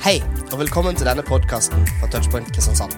Hei, 0.00 0.22
og 0.48 0.62
velkommen 0.62 0.96
til 0.96 1.04
denne 1.04 1.20
podkasten 1.20 1.82
fra 2.00 2.06
Touchpoint 2.08 2.46
Kristiansand. 2.56 2.94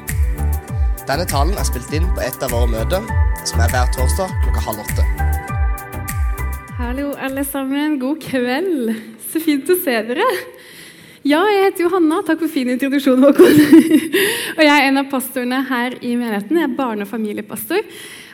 Denne 1.08 1.24
talen 1.26 1.56
er 1.58 1.66
spilt 1.66 1.90
inn 1.98 2.04
på 2.14 2.22
et 2.22 2.44
av 2.46 2.52
våre 2.54 2.68
møter, 2.70 3.08
som 3.42 3.58
er 3.58 3.72
hver 3.72 3.88
torsdag 3.96 4.30
klokka 4.44 4.62
halv 4.68 4.84
åtte. 4.84 5.06
Hallo, 6.78 7.08
alle 7.18 7.42
sammen. 7.42 7.96
God 7.98 8.22
kveld. 8.22 8.92
Så 9.32 9.42
fint 9.42 9.66
å 9.66 9.80
se 9.82 9.96
dere. 10.12 10.28
Ja, 11.26 11.42
jeg 11.50 11.72
heter 11.72 11.88
Johanna. 11.88 12.20
Takk 12.22 12.44
for 12.44 12.54
fin 12.54 12.70
introduksjon, 12.70 13.26
Håkon. 13.26 13.58
og 14.56 14.62
jeg 14.62 14.70
er 14.70 14.86
en 14.86 15.02
av 15.02 15.10
pastorene 15.10 15.58
her 15.74 15.98
i 15.98 16.14
menigheten. 16.14 16.62
Jeg 16.62 16.70
er 16.70 16.78
barne- 16.78 17.02
og 17.02 17.10
familiepastor. 17.10 17.82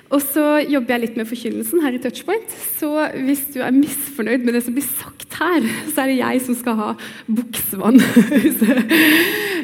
Og 0.09 0.23
så 0.25 0.45
jobber 0.65 0.95
jeg 0.95 1.03
litt 1.03 1.17
med 1.21 1.29
forkynnelsen 1.29 1.83
her 1.85 1.97
i 1.97 2.01
Touchpoint. 2.01 2.53
Så 2.79 2.89
hvis 3.27 3.43
du 3.53 3.59
er 3.61 3.75
misfornøyd 3.77 4.47
med 4.47 4.57
det 4.57 4.63
som 4.65 4.77
blir 4.77 4.87
sagt 4.89 5.37
her, 5.37 5.67
så 5.93 6.05
er 6.05 6.13
det 6.13 6.19
jeg 6.23 6.43
som 6.47 6.57
skal 6.57 6.79
ha 6.83 6.91
buksvann. 7.27 8.01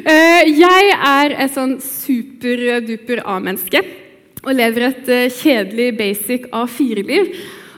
Eh, 0.05 0.51
jeg 0.53 0.89
er 0.93 1.33
et 1.33 1.53
sånn 1.55 1.79
superduper 1.81 3.23
A-menneske 3.25 3.79
og 4.43 4.51
lever 4.53 4.83
et 4.91 5.07
eh, 5.09 5.31
kjedelig 5.33 5.87
basic 5.97 6.45
A4-liv. 6.53 7.31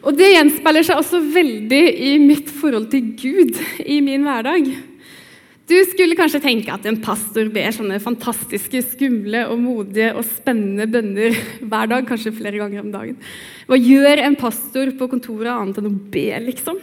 Og 0.04 0.18
det 0.20 0.34
gjenspeiler 0.34 0.84
seg 0.84 1.00
også 1.00 1.22
veldig 1.23 1.81
i 2.09 2.18
mitt 2.20 2.52
forhold 2.52 2.90
til 2.92 3.14
Gud 3.22 3.62
i 3.86 4.02
min 4.04 4.28
hverdag. 4.28 4.68
Du 5.68 5.76
skulle 5.90 6.16
kanskje 6.16 6.40
tenke 6.40 6.72
at 6.72 6.86
en 6.88 7.00
pastor 7.04 7.50
ber 7.52 7.74
sånne 7.76 7.98
fantastiske, 8.00 8.80
skumle 8.94 9.42
og 9.52 9.60
modige 9.60 10.14
og 10.16 10.24
spennende 10.24 10.86
bønner 10.88 11.36
hver 11.70 11.90
dag, 11.92 12.06
kanskje 12.08 12.36
flere 12.38 12.62
ganger 12.62 12.86
om 12.86 12.94
dagen. 12.94 13.18
Hva 13.68 13.80
gjør 13.80 14.22
en 14.24 14.38
pastor 14.40 14.94
på 14.96 15.10
kontoret 15.12 15.52
annet 15.52 15.82
enn 15.82 15.90
å 15.90 15.98
be, 16.14 16.30
liksom? 16.46 16.80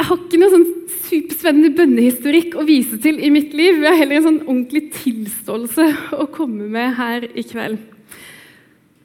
Jeg 0.00 0.06
har 0.06 0.20
ikke 0.22 0.38
noe 0.40 0.52
sånn 0.52 0.68
superspennende 1.10 1.72
bønnehistorikk 1.80 2.54
å 2.56 2.66
vise 2.68 3.00
til 3.02 3.18
i 3.18 3.32
mitt 3.34 3.50
liv. 3.58 3.82
Jeg 3.82 3.90
har 3.90 3.98
heller 3.98 4.20
en 4.20 4.28
sånn 4.28 4.38
ordentlig 4.44 4.84
tilståelse 5.00 5.88
å 6.14 6.28
komme 6.30 6.70
med 6.70 6.94
her 6.96 7.26
i 7.34 7.44
kveld. 7.44 7.82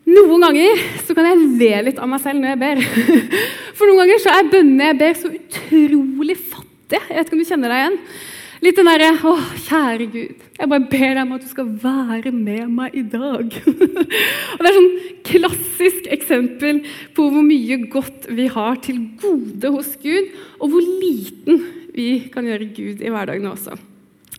Noen 0.06 0.45
ganger 0.45 0.86
så 1.02 1.17
kan 1.17 1.25
jeg 1.31 1.50
le 1.58 1.81
litt 1.90 1.97
av 1.97 2.12
meg 2.12 2.22
selv 2.22 2.38
når 2.38 2.53
jeg 2.53 2.62
ber. 2.62 2.86
For 3.80 3.90
noen 3.90 4.03
ganger 4.03 4.22
så 4.22 4.38
er 4.38 4.53
bønnene 4.53 4.92
jeg 4.92 5.02
ber, 5.02 5.19
så 5.23 5.34
utrolig 5.34 6.38
fattige. 6.38 6.64
Jeg 6.91 7.02
vet 7.09 7.25
ikke 7.25 7.33
om 7.33 7.41
du 7.41 7.47
kjenner 7.50 7.72
deg 7.72 7.81
igjen? 7.81 7.95
Litt 8.64 8.78
den 8.80 8.88
derre 8.88 9.08
Å, 9.25 9.31
kjære 9.66 10.05
Gud, 10.09 10.44
jeg 10.55 10.69
bare 10.72 10.89
ber 10.89 11.08
deg 11.09 11.22
om 11.22 11.33
at 11.36 11.44
du 11.44 11.50
skal 11.50 11.72
være 11.81 12.31
med 12.33 12.69
meg 12.73 12.94
i 12.97 13.03
dag. 13.09 13.58
og 14.55 14.61
Det 14.61 14.69
er 14.69 14.78
sånn 14.78 14.91
klassisk 15.28 16.08
eksempel 16.13 16.83
på 17.17 17.25
hvor 17.33 17.45
mye 17.45 17.80
godt 17.91 18.30
vi 18.38 18.45
har 18.53 18.78
til 18.86 19.02
gode 19.22 19.73
hos 19.75 19.91
Gud, 20.02 20.30
og 20.59 20.72
hvor 20.72 20.86
liten 20.86 21.66
vi 21.95 22.09
kan 22.31 22.47
gjøre 22.47 22.69
Gud 22.75 23.03
i 23.03 23.11
hverdagen 23.11 23.50
også. 23.50 23.78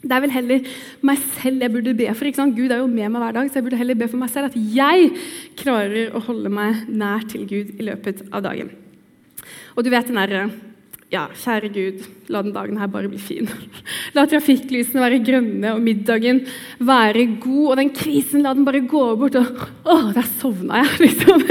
Det 0.07 0.15
er 0.15 0.23
vel 0.23 0.35
heller 0.35 0.71
meg 1.07 1.23
selv 1.41 1.65
jeg 1.65 1.75
burde 1.75 1.97
be 1.99 2.07
for. 2.15 2.31
Gud 2.55 2.71
er 2.71 2.79
jo 2.79 2.87
med 2.87 3.11
meg 3.11 3.23
hver 3.25 3.37
dag, 3.41 3.51
så 3.51 3.59
jeg 3.59 3.67
burde 3.67 3.81
heller 3.81 3.99
be 3.99 4.09
for 4.11 4.23
meg 4.23 4.31
selv 4.31 4.53
at 4.53 4.59
jeg 4.77 5.11
klarer 5.59 6.15
å 6.15 6.23
holde 6.29 6.53
meg 6.53 6.87
nær 6.89 7.27
til 7.27 7.47
Gud 7.49 7.75
i 7.75 7.89
løpet 7.91 8.23
av 8.31 8.45
dagen. 8.47 8.71
Og 9.75 9.85
du 9.85 9.91
vet 9.93 10.09
den 10.09 10.21
derre 10.21 10.47
ja, 11.13 11.29
kjære 11.39 11.69
Gud, 11.71 12.01
la 12.35 12.41
den 12.43 12.55
dagen 12.55 12.79
her 12.81 12.89
bare 12.91 13.07
bli 13.11 13.21
fin. 13.23 13.47
La 14.17 14.25
trafikklysene 14.27 15.05
være 15.05 15.21
grønne 15.23 15.75
og 15.77 15.85
middagen 15.85 16.41
være 16.83 17.29
god, 17.43 17.67
og 17.71 17.77
den 17.79 17.93
krisen 17.95 18.43
la 18.43 18.55
den 18.57 18.67
bare 18.67 18.83
gå 18.91 19.05
bort. 19.21 19.39
og 19.39 19.63
Å, 19.87 19.97
der 20.17 20.27
sovna 20.41 20.83
jeg, 20.83 20.97
liksom. 21.07 21.47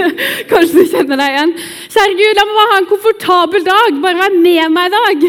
Kanskje 0.52 0.84
du 0.84 0.92
kjenner 0.92 1.22
deg 1.24 1.38
igjen. 1.38 1.56
Kjære 1.96 2.20
Gud, 2.20 2.36
la 2.36 2.48
meg 2.50 2.60
bare 2.60 2.74
ha 2.74 2.82
en 2.82 2.92
komfortabel 2.92 3.68
dag. 3.70 4.00
Bare 4.04 4.22
vær 4.26 4.38
med 4.38 4.76
meg 4.76 4.92
i 4.92 4.96
dag. 4.98 5.28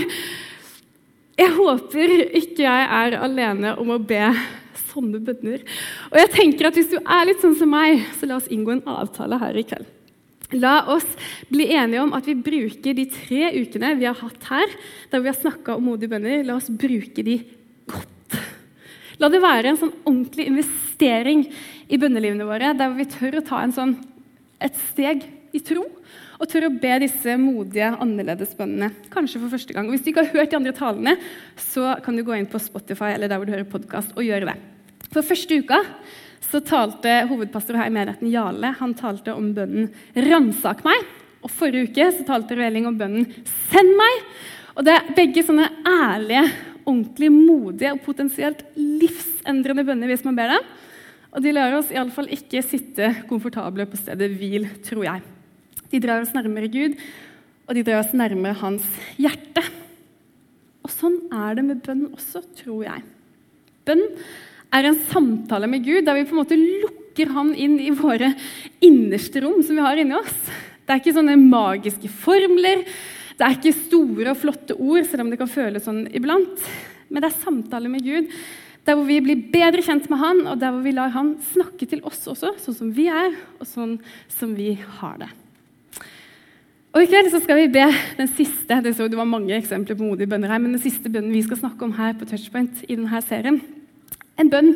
Jeg 1.37 1.53
håper 1.59 2.15
ikke 2.41 2.65
jeg 2.65 2.87
er 2.99 3.19
alene 3.21 3.77
om 3.79 3.93
å 3.95 4.01
be 4.01 4.25
sånne 4.89 5.21
bønner. 5.23 5.63
Og 6.11 6.19
jeg 6.23 6.33
tenker 6.35 6.71
at 6.71 6.79
hvis 6.79 6.91
du 6.95 6.97
er 6.99 7.29
litt 7.29 7.45
sånn 7.45 7.59
som 7.61 7.71
meg, 7.71 8.03
så 8.17 8.27
la 8.27 8.41
oss 8.41 8.51
inngå 8.51 8.75
en 8.75 8.89
avtale 8.97 9.39
her 9.43 9.61
i 9.61 9.67
kveld. 9.69 9.96
La 10.55 10.77
oss 10.95 11.07
bli 11.51 11.67
enige 11.75 12.05
om 12.05 12.13
at 12.15 12.27
vi 12.29 12.37
bruker 12.39 12.95
de 12.95 13.07
tre 13.11 13.51
ukene 13.57 13.95
vi 13.99 14.07
har 14.07 14.19
hatt 14.21 14.51
her, 14.51 14.75
der 15.11 15.25
vi 15.25 15.31
har 15.33 15.39
snakka 15.39 15.75
om 15.75 15.89
modige 15.91 16.13
bønner, 16.13 16.45
la 16.47 16.59
oss 16.61 16.71
bruke 16.71 17.25
de 17.27 17.41
godt. 17.91 18.39
La 19.19 19.31
det 19.33 19.41
være 19.43 19.73
en 19.73 19.81
sånn 19.81 19.95
ordentlig 20.05 20.47
investering 20.51 21.47
i 21.89 21.99
bønnelivene 21.99 22.47
våre, 22.47 22.75
der 22.77 22.95
vi 22.95 23.09
tør 23.11 23.41
å 23.41 23.47
ta 23.47 23.65
sånn, 23.75 23.97
et 24.63 24.77
steg 24.93 25.27
i 25.57 25.61
tro 25.65 25.83
og 26.37 26.49
tør 26.53 26.69
å 26.69 26.75
be 26.83 26.93
disse 27.01 27.35
modige, 27.41 27.89
annerledes 28.03 28.53
bønnene. 28.59 28.91
Kanskje 29.13 29.41
for 29.41 29.53
første 29.53 29.73
gang. 29.73 29.89
Og 29.89 29.97
Hvis 29.97 30.05
du 30.05 30.11
ikke 30.13 30.27
har 30.27 30.35
hørt 30.35 30.53
de 30.53 30.59
andre 30.59 30.75
talene, 30.77 31.17
så 31.57 31.97
kan 32.05 32.17
du 32.17 32.25
gå 32.27 32.37
inn 32.37 32.49
på 32.51 32.61
Spotify 32.61 33.15
eller 33.15 33.31
der 33.31 33.41
hvor 33.41 33.49
du 33.49 33.55
hører 33.55 33.69
podkast, 33.69 34.13
og 34.17 34.27
gjøre 34.27 34.51
det. 34.51 34.57
For 35.13 35.25
første 35.25 35.63
uka 35.63 35.81
så 36.51 36.61
talte 36.65 37.13
hovedpastor 37.31 37.79
her 37.79 37.91
i 37.91 37.95
menigheten, 37.95 38.31
Jale, 38.31 38.73
han 38.79 38.95
talte 38.95 39.35
om 39.35 39.53
bønnen 39.57 39.91
'ransak 40.15 40.85
meg'. 40.87 41.07
Og 41.43 41.51
Forrige 41.51 41.91
uke 41.91 42.07
så 42.13 42.25
talte 42.27 42.57
Reling 42.57 42.87
om 42.87 42.99
bønnen 42.99 43.27
'send 43.27 43.93
meg'. 43.99 44.25
Og 44.77 44.85
Det 44.85 44.93
er 44.93 45.15
begge 45.17 45.43
sånne 45.43 45.69
ærlige, 45.87 46.53
ordentlig 46.87 47.31
modige 47.33 47.93
og 47.93 48.03
potensielt 48.05 48.63
livsendrende 48.77 49.85
bønner 49.85 50.07
hvis 50.07 50.25
man 50.25 50.37
ber 50.37 50.53
dem. 50.55 50.67
Og 51.33 51.43
de 51.43 51.53
lar 51.53 51.75
oss 51.77 51.91
iallfall 51.91 52.29
ikke 52.33 52.63
sitte 52.63 53.09
komfortable 53.29 53.87
på 53.87 53.97
stedet 53.97 54.31
hvil, 54.39 54.69
tror 54.85 55.05
jeg. 55.05 55.23
De 55.91 56.01
drar 56.01 56.23
oss 56.23 56.35
nærmere 56.35 56.69
Gud, 56.69 56.95
og 57.67 57.75
de 57.75 57.83
drar 57.83 58.01
oss 58.05 58.15
nærmere 58.17 58.55
hans 58.61 58.87
hjerte. 59.19 59.65
Og 60.85 60.91
sånn 60.91 61.19
er 61.35 61.59
det 61.59 61.65
med 61.67 61.83
bønn 61.83 62.07
også, 62.13 62.45
tror 62.63 62.85
jeg. 62.87 63.03
Bønn 63.87 64.05
er 64.75 64.89
en 64.89 64.99
samtale 65.11 65.69
med 65.71 65.85
Gud 65.87 66.07
der 66.07 66.19
vi 66.19 66.27
på 66.27 66.37
en 66.37 66.43
måte 66.43 66.59
lukker 66.59 67.33
han 67.33 67.55
inn 67.55 67.79
i 67.81 67.93
våre 67.97 68.33
innerste 68.85 69.43
rom 69.45 69.63
som 69.65 69.79
vi 69.79 69.85
har 69.85 70.01
inni 70.01 70.17
oss. 70.19 70.37
Det 70.87 70.95
er 70.95 71.01
ikke 71.03 71.17
sånne 71.17 71.39
magiske 71.41 72.11
formler, 72.23 72.85
det 73.37 73.45
er 73.45 73.57
ikke 73.57 73.75
store 73.77 74.33
og 74.33 74.39
flotte 74.41 74.77
ord, 74.77 75.03
selv 75.09 75.25
om 75.25 75.33
det 75.33 75.41
kan 75.41 75.51
føles 75.51 75.85
sånn 75.85 76.05
iblant. 76.15 76.63
Men 77.09 77.23
det 77.23 77.31
er 77.31 77.43
samtale 77.43 77.91
med 77.93 78.07
Gud 78.07 78.31
der 78.87 78.95
hvor 78.95 79.09
vi 79.09 79.19
blir 79.19 79.49
bedre 79.51 79.83
kjent 79.83 80.05
med 80.13 80.21
Han, 80.21 80.45
og 80.47 80.61
der 80.63 80.71
hvor 80.71 80.85
vi 80.85 80.93
lar 80.95 81.11
Han 81.11 81.35
snakke 81.51 81.89
til 81.91 82.05
oss 82.07 82.23
også, 82.31 82.53
sånn 82.63 82.77
som 82.77 82.93
vi 82.95 83.09
er, 83.11 83.35
og 83.59 83.67
sånn 83.67 83.97
som 84.31 84.55
vi 84.55 84.77
har 85.01 85.19
det. 85.25 85.31
Og 86.95 87.03
I 87.03 87.09
kveld 87.11 87.29
så 87.29 87.43
skal 87.43 87.59
vi 87.59 87.73
be 87.75 87.85
den 88.17 88.31
siste 88.39 88.79
det, 88.81 88.95
så, 88.97 89.09
det 89.11 89.19
var 89.19 89.29
mange 89.29 89.53
eksempler 89.59 89.99
på 89.99 90.07
modige 90.07 90.31
bønner 90.31 90.55
her, 90.55 90.63
men 90.63 90.73
den 90.73 90.81
siste 90.81 91.11
bønnen 91.11 91.35
vi 91.35 91.43
skal 91.45 91.59
snakke 91.61 91.85
om 91.85 91.97
her 91.99 92.15
på 92.17 92.29
Touchpoint 92.31 92.87
i 92.87 92.95
denne 92.95 93.21
serien. 93.27 93.59
En 94.41 94.51
bønn 94.53 94.75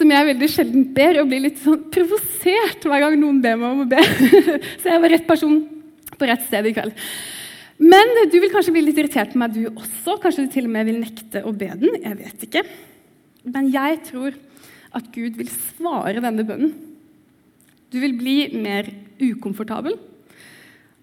som 0.00 0.12
jeg 0.14 0.28
veldig 0.30 0.48
sjelden 0.48 0.86
ber, 0.96 1.18
og 1.20 1.28
blir 1.28 1.44
litt 1.44 1.60
sånn 1.60 1.82
provosert 1.92 2.86
hver 2.88 3.04
gang 3.04 3.18
noen 3.20 3.42
ber 3.44 3.58
meg 3.60 3.74
om 3.74 3.82
å 3.84 3.90
be. 3.90 4.00
Så 4.80 4.88
jeg 4.88 5.02
var 5.02 5.12
rett 5.12 5.26
person 5.28 5.58
på 6.16 6.28
rett 6.28 6.46
sted 6.46 6.68
i 6.70 6.74
kveld. 6.76 6.96
Men 7.80 8.12
du 8.32 8.36
vil 8.40 8.52
kanskje 8.52 8.74
bli 8.74 8.84
litt 8.84 8.98
irritert 9.00 9.32
på 9.32 9.40
meg, 9.40 9.56
du 9.56 9.68
også. 9.70 10.18
Kanskje 10.20 10.44
du 10.46 10.52
til 10.52 10.68
og 10.68 10.72
med 10.74 10.88
vil 10.88 11.00
nekte 11.00 11.44
å 11.48 11.52
be 11.56 11.70
den. 11.80 11.96
Jeg 12.00 12.18
vet 12.18 12.46
ikke. 12.48 12.64
Men 13.48 13.70
jeg 13.72 14.00
tror 14.08 14.36
at 14.96 15.06
Gud 15.14 15.38
vil 15.38 15.52
svare 15.52 16.20
denne 16.20 16.44
bønnen. 16.44 16.74
Du 17.90 17.98
vil 18.02 18.14
bli 18.18 18.36
mer 18.54 18.88
ukomfortabel. 19.20 19.96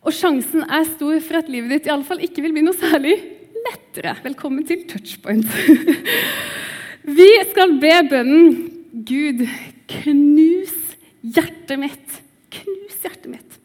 Og 0.07 0.13
sjansen 0.15 0.63
er 0.63 0.85
stor 0.87 1.17
for 1.25 1.41
at 1.41 1.49
livet 1.51 1.73
ditt 1.73 1.89
i 1.89 1.93
alle 1.93 2.07
fall 2.07 2.21
ikke 2.23 2.45
vil 2.45 2.53
bli 2.55 2.65
noe 2.65 2.77
særlig 2.77 3.17
lettere. 3.65 4.15
Velkommen 4.23 4.65
til 4.67 4.85
touchpoint. 4.89 5.49
Vi 7.07 7.29
skal 7.53 7.77
be 7.79 7.93
bønnen 8.11 8.55
Gud, 9.07 9.45
knus 9.87 10.75
hjertet 11.23 11.79
mitt. 11.79 12.17
Knus 12.51 12.97
hjertet 13.03 13.29
mitt. 13.31 13.59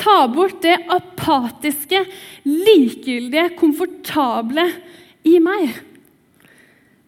Ta 0.00 0.26
bort 0.32 0.60
det 0.64 0.76
apatiske, 0.92 2.02
likegyldige, 2.44 3.54
komfortable 3.56 4.66
i 5.28 5.38
meg. 5.40 5.72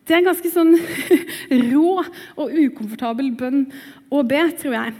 Det 0.03 0.17
er 0.17 0.23
en 0.23 0.31
ganske 0.31 0.51
sånn 0.53 0.73
rå 1.73 1.95
og 2.01 2.57
ukomfortabel 2.57 3.31
bønn 3.37 3.67
å 4.13 4.25
be, 4.29 4.43
tror 4.61 4.77
jeg. 4.79 4.97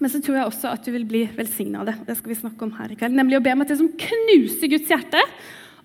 Men 0.00 0.12
så 0.12 0.20
tror 0.24 0.38
jeg 0.38 0.48
også 0.52 0.70
at 0.70 0.84
du 0.84 0.92
vil 0.94 1.08
bli 1.08 1.26
velsigna 1.36 1.80
av 1.82 1.90
det. 1.90 1.98
Det 2.06 2.20
skal 2.20 2.34
vi 2.34 2.40
snakke 2.44 2.68
om 2.68 2.76
her 2.76 2.92
i 2.92 3.00
kveld. 3.00 3.16
Nemlig 3.16 3.40
å 3.40 3.44
be 3.44 3.56
om 3.56 3.64
at 3.64 3.72
det 3.72 3.80
som 3.80 3.90
knuser 4.00 4.72
Guds 4.72 4.92
hjerte, 4.92 5.24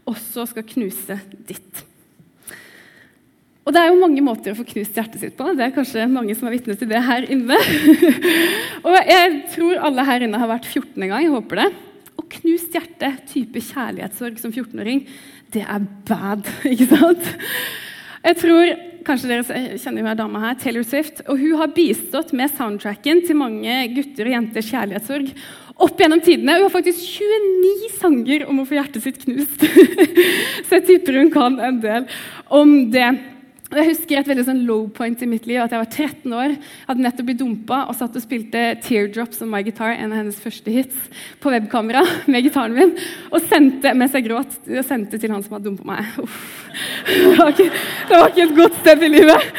også 0.07 0.49
skal 0.51 0.67
knuse 0.67 1.19
ditt. 1.47 1.85
Og 3.65 3.73
Det 3.73 3.81
er 3.81 3.89
jo 3.89 3.97
mange 3.97 4.21
måter 4.21 4.53
å 4.53 4.57
få 4.59 4.65
knust 4.69 4.97
hjertet 4.97 5.23
sitt 5.23 5.37
på. 5.37 5.47
Det 5.57 5.65
er 5.65 5.73
kanskje 5.73 6.05
mange 6.09 6.35
som 6.37 6.45
er 6.45 6.53
vitne 6.53 6.75
til 6.77 6.89
det 6.91 7.01
her 7.01 7.25
inne. 7.33 7.57
og 8.85 8.97
Jeg 9.09 9.39
tror 9.55 9.81
alle 9.89 10.05
her 10.05 10.25
inne 10.27 10.41
har 10.41 10.51
vært 10.51 10.69
14 10.69 10.93
en 11.01 11.09
gang. 11.09 11.25
jeg 11.25 11.33
håper 11.33 11.63
det. 11.63 11.69
Og 12.15 12.27
knust 12.37 12.77
hjerte, 12.77 13.09
type 13.31 13.63
kjærlighetssorg 13.65 14.37
som 14.39 14.53
14-åring, 14.53 15.01
det 15.53 15.65
er 15.65 15.89
bad. 16.07 16.45
ikke 16.71 16.91
sant? 16.93 17.31
Jeg 18.25 18.41
tror, 18.43 18.75
Kanskje 19.05 19.29
dere 19.29 19.59
kjenner 19.77 20.01
jo 20.01 20.07
ei 20.09 20.17
dame 20.17 20.39
her, 20.41 20.55
Taylor 20.57 20.85
Swift. 20.85 21.19
og 21.29 21.37
Hun 21.37 21.59
har 21.59 21.73
bistått 21.75 22.31
med 22.33 22.49
soundtracken 22.57 23.21
til 23.27 23.37
mange 23.37 23.75
gutter 23.93 24.25
og 24.25 24.33
jenters 24.33 24.71
kjærlighetssorg 24.71 25.29
opp 25.85 26.01
gjennom 26.01 26.23
tidene. 26.25 26.55
Hun 26.57 26.65
har 26.65 26.73
faktisk 26.73 27.03
29 27.21 27.91
sanger 27.99 28.47
om 28.49 28.63
å 28.63 28.65
få 28.65 28.79
hjertet 28.79 29.05
sitt 29.05 29.21
knust. 29.21 29.61
Så 30.65 30.79
jeg 30.79 30.85
tipper 30.87 31.19
hun 31.19 31.29
kan 31.33 31.59
en 31.61 31.77
del 31.83 32.09
om 32.49 32.73
det. 32.93 33.11
Og 33.71 33.79
jeg 33.79 33.87
husker 33.89 34.19
et 34.19 34.27
veldig 34.29 34.43
sånn 34.45 34.59
low 34.67 34.83
point 34.93 35.21
i 35.25 35.27
mitt 35.29 35.47
liv. 35.49 35.57
at 35.61 35.73
Jeg 35.73 35.81
var 35.81 35.89
13 35.89 36.33
år, 36.37 36.51
hadde 36.85 37.01
nettopp 37.01 37.29
blitt 37.31 37.39
dumpa 37.39 37.79
og 37.89 37.95
satt 37.97 38.13
og 38.15 38.21
spilte 38.21 38.61
'Teardrops 38.77 39.41
on 39.41 39.49
My 39.49 39.63
Guitar', 39.65 39.97
en 39.97 40.11
av 40.13 40.21
hennes 40.21 40.37
første 40.37 40.69
hits, 40.69 40.95
på 41.41 41.49
webkamera 41.49 42.03
med 42.31 42.45
gitaren 42.45 42.75
min. 42.77 42.93
Og 43.31 43.41
sendte 43.49 43.95
mens 43.97 44.13
jeg 44.13 44.27
gråt, 44.27 44.53
og 44.69 44.85
sendte 44.85 45.17
til 45.17 45.33
han 45.33 45.41
som 45.43 45.57
hadde 45.57 45.65
dumpa 45.65 45.87
meg. 45.95 46.05
Uff. 46.21 46.37
Det 47.05 47.37
var, 47.39 47.49
ikke, 47.49 47.71
det 48.09 48.17
var 48.19 48.29
ikke 48.29 48.43
et 48.43 48.55
godt 48.57 48.79
sted 48.81 49.03
i 49.05 49.09
livet. 49.09 49.49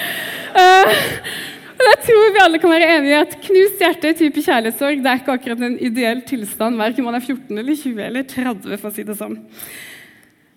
Uh, 0.56 0.97
jeg 1.76 1.99
tror 2.06 2.32
vi 2.32 2.43
alle 2.43 2.61
kan 2.61 2.73
være 2.73 2.88
enige 2.97 3.12
i 3.12 3.19
at 3.20 3.37
knust 3.44 3.82
hjerte 3.82 4.12
type 4.19 4.43
kjærlighetssorg 4.44 5.03
det 5.05 5.11
er 5.11 5.20
ikke 5.20 5.35
akkurat 5.37 5.64
en 5.64 5.76
ideell 5.81 6.23
tilstand, 6.29 6.79
verken 6.81 7.05
man 7.05 7.19
er 7.19 7.25
14 7.25 7.58
eller 7.58 7.76
20 7.76 8.06
eller 8.06 8.26
30. 8.31 8.79
for 8.81 8.91
å 8.91 8.94
si 8.97 9.05
det 9.06 9.19
sånn. 9.19 9.37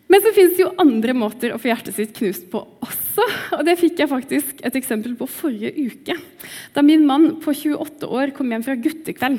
Men 0.09 0.23
så 0.25 0.31
fins 0.33 0.55
det 0.57 0.63
jo 0.63 0.73
andre 0.81 1.13
måter 1.13 1.53
å 1.53 1.59
få 1.61 1.69
hjertet 1.69 1.93
sitt 1.93 2.15
knust 2.17 2.47
på 2.49 2.63
også. 2.81 3.25
Og 3.59 3.61
det 3.67 3.77
fikk 3.77 4.01
jeg 4.01 4.09
faktisk 4.09 4.63
et 4.65 4.77
eksempel 4.79 5.13
på 5.19 5.27
forrige 5.29 5.69
uke. 5.77 6.15
Da 6.73 6.81
min 6.85 7.05
mann 7.05 7.35
på 7.43 7.53
28 7.53 8.09
år 8.09 8.33
kom 8.33 8.49
hjem 8.49 8.65
fra 8.65 8.77
guttekveld. 8.79 9.37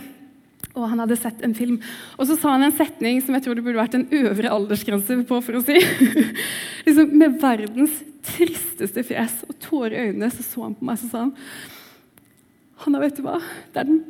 Og 0.71 0.87
han 0.87 1.03
hadde 1.03 1.19
sett 1.19 1.43
en 1.43 1.57
film. 1.59 1.81
Og 2.15 2.29
så 2.29 2.37
sa 2.39 2.55
han 2.55 2.69
en 2.69 2.77
setning 2.77 3.19
som 3.25 3.35
jeg 3.35 3.43
tror 3.47 3.59
det 3.59 3.65
burde 3.67 3.81
vært 3.81 3.97
en 3.99 4.07
øvre 4.21 4.53
aldersgrense 4.55 5.19
på. 5.27 5.41
for 5.43 5.59
å 5.59 5.65
si. 5.67 5.75
liksom, 6.87 7.19
med 7.19 7.41
verdens 7.43 7.99
tristeste 8.31 9.03
fjes 9.11 9.41
og 9.49 9.59
tårer 9.65 9.97
i 9.97 10.09
øynene 10.11 10.31
så 10.31 10.47
så 10.47 10.69
han 10.69 10.79
på 10.79 10.87
meg 10.87 11.01
så 11.01 11.11
sa 11.11 11.25
han, 11.25 11.35
Hanna, 12.85 13.01
vet 13.03 13.19
du 13.19 13.25
hva? 13.27 13.41
Det 13.75 13.83
er 13.83 13.91
den 13.91 14.05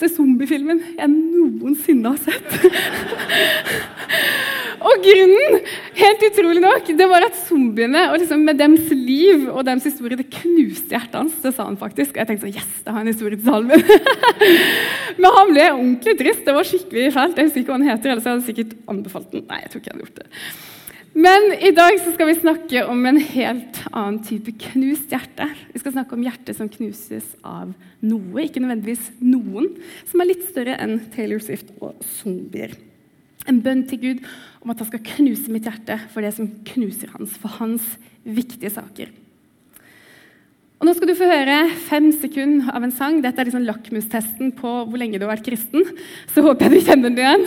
beste 0.00 0.16
zombiefilmen 0.16 0.80
jeg 0.96 1.08
noensinne 1.10 2.14
har 2.14 2.20
sett. 2.24 2.48
Og 4.80 5.02
grunnen, 5.04 5.58
helt 5.98 6.22
utrolig 6.24 6.62
nok, 6.64 6.86
det 6.96 7.08
var 7.10 7.26
at 7.26 7.36
zombiene 7.44 8.06
og 8.08 8.14
liksom 8.22 8.46
med 8.48 8.56
dems 8.56 8.86
liv 8.96 9.42
og 9.52 9.60
dems 9.68 9.84
historie 9.84 10.16
det 10.16 10.30
knuste 10.32 10.96
hjertet 10.96 11.18
hans. 11.18 11.34
Det 11.42 11.52
sa 11.52 11.66
han 11.68 11.76
faktisk. 11.76 12.14
Og 12.14 12.22
jeg 12.22 12.30
tenkte 12.30 12.46
sånn, 12.46 12.56
yes, 12.56 12.78
det 12.86 12.94
har 12.96 13.04
en 13.04 13.12
historie 13.12 13.36
til 13.36 13.44
salmen. 13.44 13.84
Men 15.20 15.36
han 15.36 15.52
ble 15.52 15.68
ordentlig 15.74 16.16
trist. 16.22 16.46
Det 16.48 16.56
var 16.56 16.70
skikkelig 16.70 17.12
fælt. 17.12 17.36
Jeg 17.36 17.50
husker 17.50 17.60
ikke 17.60 17.74
hva 17.74 17.78
han 17.82 17.88
heter, 17.90 18.14
ellers 18.14 18.30
hadde 18.30 18.40
jeg 18.40 18.48
sikkert 18.48 18.74
anbefalt 18.94 19.28
den. 19.36 19.44
Nei, 19.52 19.60
jeg 19.66 19.74
tror 19.74 19.82
ikke 19.82 19.92
jeg 19.92 19.98
hadde 19.98 20.08
gjort 20.08 20.22
det. 20.22 20.44
Men 21.10 21.48
i 21.58 21.72
dag 21.74 21.96
skal 21.98 22.28
vi 22.28 22.36
snakke 22.38 22.82
om 22.86 23.00
en 23.08 23.16
helt 23.18 23.80
annen 23.90 24.20
type 24.22 24.52
knust 24.70 25.10
hjerte. 25.10 25.48
Vi 25.72 25.80
skal 25.82 25.96
snakke 25.96 26.14
om 26.14 26.22
hjertet 26.22 26.54
som 26.54 26.68
knuses 26.70 27.32
av 27.42 27.72
noe, 27.98 28.44
ikke 28.44 28.62
nødvendigvis 28.62 29.08
noen, 29.18 29.72
som 30.06 30.22
er 30.22 30.30
litt 30.30 30.44
større 30.52 30.76
enn 30.78 31.00
Taylor 31.10 31.42
Swift 31.42 31.72
og 31.82 31.98
zombier. 32.20 32.76
En 33.50 33.58
bønn 33.64 33.82
til 33.90 33.98
Gud 34.04 34.22
om 34.62 34.70
at 34.70 34.84
han 34.84 34.90
skal 34.92 35.02
knuse 35.16 35.50
mitt 35.50 35.66
hjerte 35.66 35.98
for 36.12 36.22
det 36.22 36.30
som 36.36 36.52
knuser 36.70 37.10
hans, 37.16 37.34
for 37.42 37.58
hans 37.58 37.96
viktige 38.22 38.70
saker. 38.70 39.10
Og 40.80 40.86
Nå 40.86 40.94
skal 40.96 41.10
du 41.10 41.18
få 41.18 41.26
høre 41.28 41.58
fem 41.90 42.06
sekunder 42.22 42.70
av 42.72 42.86
en 42.86 42.94
sang. 42.94 43.18
Dette 43.20 43.42
er 43.42 43.50
liksom 43.50 43.66
lakmustesten 43.66 44.54
på 44.56 44.70
hvor 44.86 45.00
lenge 45.00 45.18
du 45.18 45.26
har 45.26 45.34
vært 45.34 45.50
kristen. 45.50 45.84
Så 46.30 46.40
håper 46.46 46.70
jeg 46.70 46.78
du 46.78 46.86
kjenner 46.86 47.10
den 47.10 47.20
igjen. 47.20 47.44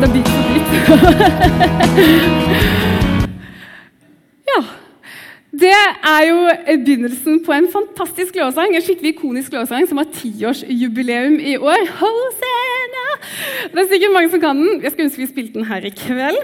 Gud 0.00 0.06
har 0.08 0.14
bit 0.16 0.28
for 0.28 0.42
bit. 0.54 2.30
Det 5.60 5.76
er 5.76 6.22
jo 6.24 6.36
begynnelsen 6.86 7.40
på 7.44 7.52
en 7.52 7.66
fantastisk 7.68 8.38
lovsang, 8.38 8.72
en 8.72 8.84
skikkelig 8.84 9.12
ikonisk 9.12 9.52
lovsang 9.52 9.84
som 9.90 9.98
har 10.00 10.08
tiårsjubileum 10.14 11.36
i 11.42 11.58
år. 11.58 11.84
Hosanna! 11.98 13.04
Det 13.74 13.82
er 13.82 13.90
sikkert 13.90 14.14
mange 14.14 14.32
som 14.32 14.40
kan 14.40 14.56
den. 14.56 14.80
Jeg 14.80 14.94
skulle 14.94 15.08
ønske 15.10 15.20
vi 15.20 15.28
spilte 15.34 15.58
den 15.58 15.68
her 15.68 15.84
i 15.84 15.92
kveld. 15.92 16.40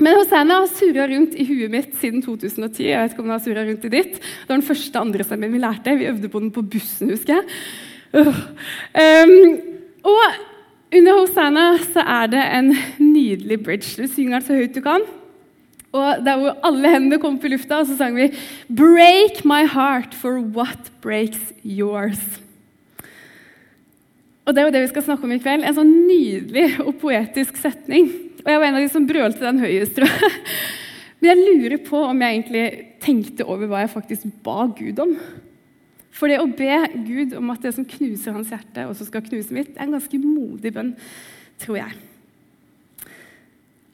Men 0.00 0.16
Hosanna 0.16 0.62
har 0.62 0.72
surra 0.72 1.04
rundt 1.12 1.36
i 1.36 1.44
huet 1.50 1.72
mitt 1.72 1.92
siden 2.00 2.24
2010. 2.24 2.80
Jeg 2.86 3.02
vet 3.02 3.12
ikke 3.12 3.26
om 3.26 3.28
den 3.28 3.36
har 3.36 3.44
surra 3.44 3.68
rundt 3.68 3.84
i 3.84 3.94
ditt. 3.98 4.16
Det 4.16 4.48
var 4.48 4.56
den 4.56 4.68
første 4.72 5.04
andre 5.04 5.28
stemmen 5.28 5.52
vi 5.52 5.60
lærte. 5.60 5.98
Vi 6.00 6.08
øvde 6.14 6.32
på 6.32 6.40
den 6.46 6.52
på 6.54 6.64
bussen, 6.64 7.12
husker 7.12 7.42
jeg. 7.42 7.44
Uh. 8.16 8.44
Um, 8.96 9.32
og 10.06 10.45
under 10.94 11.20
Hosanna 11.20 11.66
så 11.92 12.02
er 12.02 12.32
det 12.32 12.42
en 12.58 12.72
nydelig 13.02 13.62
bridge. 13.64 13.96
Du 13.98 14.06
synger 14.06 14.38
den 14.38 14.46
så 14.46 14.58
høyt 14.58 14.74
du 14.76 14.82
kan. 14.84 15.04
Og 15.96 16.24
der 16.24 16.40
hvor 16.40 16.58
alle 16.66 16.90
hendene 16.92 17.18
kom 17.22 17.38
på 17.40 17.48
lufta, 17.48 17.80
og 17.80 17.86
så 17.88 17.96
sang 17.96 18.16
vi 18.16 18.30
'Break 18.68 19.44
my 19.44 19.64
heart 19.66 20.14
for 20.14 20.40
what 20.40 20.92
breaks 21.02 21.52
yours'. 21.64 22.40
Og 24.46 24.54
Det 24.54 24.60
er 24.60 24.66
jo 24.66 24.72
det 24.72 24.82
vi 24.82 24.92
skal 24.94 25.02
snakke 25.02 25.24
om 25.24 25.32
i 25.32 25.38
kveld. 25.38 25.64
En 25.64 25.74
sånn 25.74 26.06
nydelig 26.06 26.80
og 26.86 26.94
poetisk 27.02 27.56
setning. 27.56 28.12
Og 28.44 28.50
Jeg 28.52 28.60
var 28.60 28.66
en 28.66 28.74
av 28.74 28.80
de 28.80 28.88
som 28.88 29.06
brølte 29.06 29.42
den 29.42 29.58
høyest, 29.58 29.96
tror 29.96 30.06
jeg. 30.06 30.30
Men 31.20 31.30
jeg 31.30 31.56
lurer 31.56 31.76
på 31.82 32.02
om 32.04 32.20
jeg 32.22 32.34
egentlig 32.34 32.66
tenkte 33.02 33.44
over 33.44 33.66
hva 33.66 33.80
jeg 33.82 33.90
faktisk 33.90 34.22
ba 34.44 34.66
Gud 34.66 34.98
om. 35.02 35.16
For 36.16 36.32
det 36.32 36.40
å 36.40 36.48
be 36.48 36.76
Gud 37.04 37.34
om 37.36 37.52
at 37.52 37.64
det 37.64 37.74
som 37.76 37.86
knuser 37.88 38.36
hans 38.36 38.52
hjerte, 38.52 38.86
også 38.88 39.08
skal 39.08 39.24
knuse 39.26 39.52
mitt, 39.54 39.74
er 39.76 39.84
en 39.84 39.96
ganske 39.98 40.20
modig 40.22 40.72
bønn, 40.72 40.94
tror 41.60 41.80
jeg. 41.82 41.96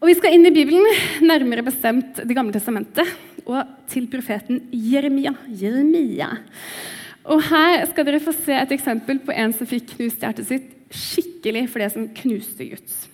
Og 0.03 0.09
Vi 0.11 0.17
skal 0.19 0.35
inn 0.35 0.47
i 0.47 0.55
Bibelen, 0.55 0.87
nærmere 1.23 1.63
bestemt 1.67 2.19
Det 2.27 2.35
gamle 2.35 2.55
testamentet, 2.55 3.07
og 3.47 3.67
til 3.91 4.09
profeten 4.11 4.61
Jeremia. 4.71 5.35
Jeremia. 5.47 6.31
Og 7.31 7.43
Her 7.51 7.87
skal 7.91 8.07
dere 8.07 8.23
få 8.23 8.35
se 8.35 8.55
et 8.55 8.75
eksempel 8.75 9.23
på 9.23 9.35
en 9.35 9.55
som 9.55 9.69
fikk 9.71 9.95
knust 9.97 10.23
hjertet 10.23 10.49
sitt 10.49 10.71
skikkelig 10.93 11.69
for 11.73 11.83
det 11.83 11.91
som 11.95 12.09
knuste 12.19 12.67
Guds. 12.69 13.07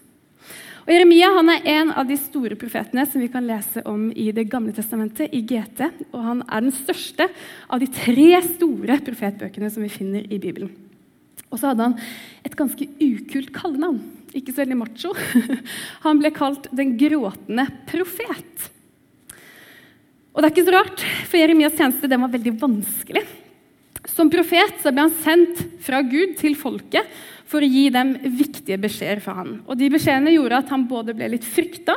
Og 0.88 0.94
Jeremia 0.94 1.28
han 1.36 1.50
er 1.52 1.66
en 1.68 1.90
av 2.00 2.06
de 2.08 2.16
store 2.16 2.56
profetene 2.56 3.02
som 3.04 3.20
vi 3.20 3.26
kan 3.28 3.44
lese 3.44 3.82
om 3.84 4.06
i 4.08 4.30
Det 4.32 4.46
gamle 4.48 4.72
testamentet, 4.72 5.28
i 5.36 5.42
GT. 5.44 5.82
Og 6.16 6.22
han 6.24 6.40
er 6.48 6.64
den 6.64 6.72
største 6.72 7.26
av 7.68 7.82
de 7.82 7.90
tre 7.92 8.28
store 8.46 8.96
profetbøkene 9.04 9.68
som 9.68 9.84
vi 9.84 9.90
finner 9.92 10.24
i 10.24 10.38
Bibelen. 10.40 10.72
Og 11.52 11.60
så 11.60 11.74
hadde 11.74 11.90
han 11.90 11.98
et 12.40 12.56
ganske 12.56 12.88
ukult 13.04 13.52
kallenavn. 13.52 14.00
Ikke 14.32 14.54
så 14.54 14.62
veldig 14.62 14.80
macho. 14.80 15.12
Han 16.06 16.20
ble 16.20 16.32
kalt 16.32 16.68
'den 16.72 16.96
gråtende 17.00 17.64
profet'. 17.88 18.68
Og 20.32 20.40
det 20.40 20.48
er 20.48 20.52
ikke 20.54 20.68
så 20.68 20.76
rart, 20.76 21.04
for 21.28 21.36
Jeremias 21.36 21.76
tjeneste 21.76 22.08
den 22.08 22.20
var 22.20 22.32
veldig 22.32 22.52
vanskelig. 22.60 23.24
Som 24.08 24.30
profet 24.32 24.84
ble 24.84 25.04
han 25.04 25.16
sendt 25.24 25.64
fra 25.84 26.00
Gud 26.00 26.36
til 26.40 26.56
folket 26.56 27.08
for 27.48 27.64
å 27.64 27.68
gi 27.68 27.88
dem 27.92 28.14
viktige 28.38 28.78
beskjeder 28.80 29.22
fra 29.24 29.38
han. 29.40 29.58
Og 29.66 29.78
De 29.80 29.88
beskjedene 29.92 30.34
gjorde 30.34 30.62
at 30.62 30.72
han 30.74 30.88
både 30.90 31.16
ble 31.16 31.30
litt 31.32 31.46
frykta 31.48 31.96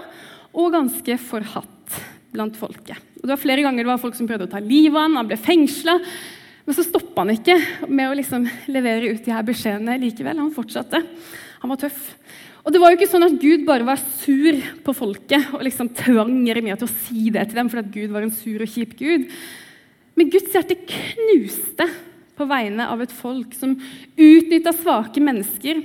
og 0.52 0.74
ganske 0.76 1.18
forhatt 1.22 1.98
blant 2.32 2.56
folket. 2.60 3.00
Og 3.20 3.26
det 3.26 3.34
var 3.34 3.42
Flere 3.42 3.66
ganger 3.66 3.84
det 3.84 3.92
var 3.92 4.02
folk 4.02 4.16
som 4.18 4.30
prøvde 4.30 4.48
å 4.48 4.52
ta 4.52 4.62
livet 4.64 4.96
av 4.96 5.06
han, 5.06 5.20
han 5.20 5.30
ble 5.30 5.40
fengsla. 5.40 5.98
Men 6.66 6.78
så 6.78 6.86
stoppa 6.86 7.26
han 7.26 7.34
ikke 7.34 7.58
med 7.90 8.08
å 8.08 8.16
liksom 8.18 8.48
levere 8.72 9.12
ut 9.12 9.26
de 9.26 9.34
her 9.34 9.46
beskjedene 9.46 10.00
likevel. 10.02 10.40
Han 10.40 10.54
fortsatte. 10.56 11.02
Han 11.62 11.74
var 11.74 11.82
tøff. 11.82 12.00
Og 12.62 12.74
det 12.74 12.82
var 12.82 12.94
jo 12.94 13.00
ikke 13.00 13.10
sånn 13.10 13.26
at 13.26 13.40
Gud 13.42 13.66
bare 13.66 13.86
var 13.86 14.00
sur 14.22 14.60
på 14.86 14.94
folket 14.94 15.50
og 15.56 15.64
liksom 15.66 15.90
tvang 15.98 16.44
Jeremia 16.46 16.78
til 16.78 16.88
å 16.88 16.96
si 17.08 17.32
det 17.34 17.48
til 17.50 17.58
dem 17.58 17.72
fordi 17.74 18.04
Gud 18.04 18.14
var 18.14 18.26
en 18.26 18.34
sur 18.36 18.62
og 18.62 18.70
kjip 18.70 18.94
Gud. 19.00 19.26
Men 20.18 20.30
Guds 20.30 20.54
hjerte 20.54 20.78
knuste 20.78 21.88
på 22.42 22.50
vegne 22.50 22.90
av 22.90 23.04
et 23.04 23.14
folk 23.14 23.56
som 23.58 23.78
utnytta 24.18 24.74
svake 24.76 25.24
mennesker, 25.24 25.82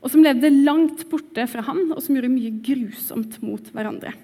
og 0.00 0.12
som 0.12 0.24
levde 0.24 0.52
langt 0.64 1.04
borte 1.10 1.44
fra 1.50 1.64
han, 1.66 1.90
og 1.92 2.00
som 2.02 2.16
gjorde 2.16 2.32
mye 2.32 2.52
grusomt 2.64 3.36
mot 3.44 3.66
hverandre. 3.74 4.14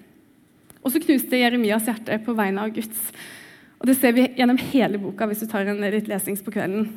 Og 0.81 0.93
så 0.93 1.01
knuste 1.03 1.37
Jeremias 1.37 1.85
hjerte 1.85 2.17
på 2.23 2.33
vegne 2.37 2.63
av 2.63 2.73
Guds. 2.73 3.11
Og 3.77 3.89
Det 3.89 3.97
ser 3.99 4.15
vi 4.15 4.29
gjennom 4.39 4.57
hele 4.71 4.97
boka 5.01 5.27
hvis 5.29 5.43
du 5.43 5.51
tar 5.51 5.67
en 5.69 5.83
litt 5.83 6.09
lesings 6.09 6.41
på 6.41 6.53
kvelden 6.55 6.87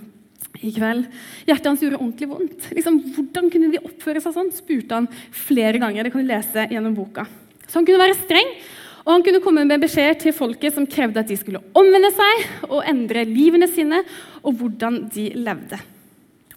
i 0.64 0.72
kveld. 0.74 1.08
Hjertet 1.48 1.68
hans 1.68 1.82
gjorde 1.84 1.98
ordentlig 2.00 2.28
vondt. 2.30 2.68
Liksom, 2.76 3.00
hvordan 3.16 3.50
kunne 3.52 3.70
de 3.72 3.82
oppføre 3.82 4.22
seg 4.22 4.36
sånn? 4.36 4.52
spurte 4.54 4.96
han 4.96 5.08
flere 5.34 5.80
ganger. 5.82 6.06
Det 6.06 6.14
kan 6.14 6.24
du 6.24 6.30
lese 6.30 6.66
gjennom 6.72 6.96
boka. 6.96 7.26
Så 7.66 7.78
han 7.78 7.86
kunne 7.88 8.02
være 8.02 8.18
streng, 8.18 8.48
og 9.04 9.12
han 9.14 9.24
kunne 9.26 9.42
komme 9.44 9.64
med 9.68 9.82
beskjeder 9.82 10.18
til 10.20 10.36
folket 10.36 10.74
som 10.76 10.88
krevde 10.88 11.22
at 11.22 11.30
de 11.30 11.38
skulle 11.40 11.62
omvende 11.76 12.10
seg 12.14 12.66
og 12.68 12.84
endre 12.88 13.24
livene 13.28 13.68
sine 13.70 14.02
og 14.42 14.56
hvordan 14.60 15.04
de 15.14 15.30
levde. 15.40 15.78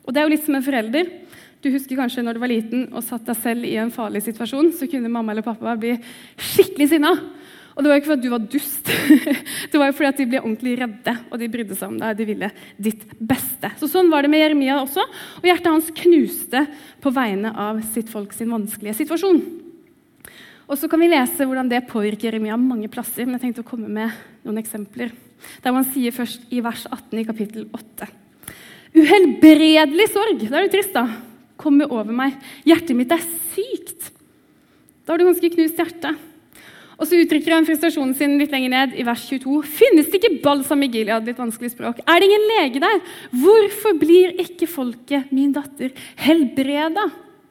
Og 0.03 0.11
Det 0.11 0.19
er 0.19 0.27
jo 0.27 0.33
litt 0.33 0.43
som 0.45 0.57
en 0.57 0.65
forelder. 0.65 1.11
Du 1.63 1.69
husker 1.71 1.95
kanskje 1.95 2.25
når 2.25 2.35
du 2.35 2.43
var 2.43 2.51
liten 2.51 2.89
og 2.91 3.05
satt 3.07 3.23
deg 3.29 3.39
selv 3.39 3.67
i 3.67 3.77
en 3.79 3.93
farlig 3.93 4.25
situasjon, 4.25 4.73
så 4.75 4.89
kunne 4.91 5.11
mamma 5.11 5.31
eller 5.31 5.45
pappa 5.45 5.77
bli 5.79 5.95
skikkelig 6.35 6.89
sinna 6.91 7.15
og 7.73 7.81
det 7.81 7.89
var 7.89 7.97
jo 7.97 8.01
ikke 8.03 8.11
fordi 8.11 8.27
du 8.27 8.33
var 8.33 8.43
dust, 8.53 8.89
det 9.71 9.79
var 9.81 9.89
jo 9.89 9.95
fordi 9.97 10.09
at 10.11 10.19
de 10.19 10.27
ble 10.29 10.41
ordentlig 10.43 10.75
redde 10.77 11.15
og 11.25 11.39
de 11.41 11.49
brydde 11.55 11.77
seg 11.79 11.89
om 11.89 11.97
deg. 11.97 12.19
De 12.19 12.27
ville 12.29 12.49
ditt 12.77 13.05
beste. 13.17 13.71
Så 13.79 13.89
Sånn 13.89 14.11
var 14.13 14.25
det 14.25 14.29
med 14.33 14.43
Jeremia 14.43 14.77
også. 14.83 15.05
Og 15.41 15.47
hjertet 15.49 15.71
hans 15.71 15.89
knuste 16.03 16.65
på 17.01 17.13
vegne 17.15 17.53
av 17.65 17.81
sitt 17.95 18.13
folk 18.13 18.35
sin 18.37 18.53
vanskelige 18.53 18.99
situasjon. 19.01 19.41
Og 20.67 20.79
så 20.79 20.87
kan 20.89 21.01
vi 21.01 21.11
lese 21.11 21.45
hvordan 21.45 21.69
det 21.71 21.83
påvirker 21.89 22.29
Jeremia 22.29 22.55
mange 22.59 22.89
plasser. 22.91 23.25
men 23.25 23.35
jeg 23.37 23.49
tenkte 23.49 23.65
å 23.65 23.69
komme 23.71 23.89
med 23.91 24.11
noen 24.45 24.61
eksempler. 24.61 25.11
Der 25.63 25.75
man 25.75 25.87
sier 25.91 26.15
først 26.15 26.47
i 26.53 26.61
vers 26.63 26.85
18 26.87 27.19
i 27.19 27.27
kapittel 27.27 27.67
8. 27.73 28.07
Uhelbredelig 28.95 30.11
sorg. 30.13 30.45
Da 30.47 30.59
er 30.59 30.67
du 30.67 30.75
trist, 30.75 30.93
da 30.95 31.07
kommer 31.59 31.91
over 31.91 32.13
meg. 32.15 32.37
Hjertet 32.67 32.95
mitt 32.95 33.11
er 33.11 33.23
sykt. 33.53 34.11
Da 35.03 35.13
har 35.13 35.19
du 35.19 35.27
ganske 35.27 35.51
knust 35.55 35.81
hjerte. 35.81 36.13
Og 36.93 37.09
så 37.09 37.17
uttrykker 37.19 37.55
han 37.55 37.65
frustrasjonen 37.67 38.13
sin 38.15 38.37
litt 38.39 38.53
lenger 38.53 38.71
ned 38.71 38.93
i 38.95 39.03
vers 39.03 39.25
22. 39.27 39.57
Finnes 39.67 40.07
det 40.07 40.21
ikke 40.21 40.37
balsam 40.45 40.85
i 40.85 40.91
Gilead? 40.93 41.25
Litt 41.27 41.41
vanskelig 41.41 41.73
språk. 41.73 41.99
Er 42.05 42.21
det 42.21 42.29
ingen 42.29 42.45
lege 42.53 42.83
der? 42.83 43.01
Hvorfor 43.43 43.97
blir 43.99 44.37
ikke 44.39 44.69
folket, 44.69 45.33
min 45.35 45.51
datter, 45.55 45.91
helbreda? 46.23 47.09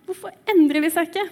Hvorfor 0.08 0.32
endrer 0.48 0.86
de 0.86 0.92
seg 0.94 1.10
ikke? 1.10 1.26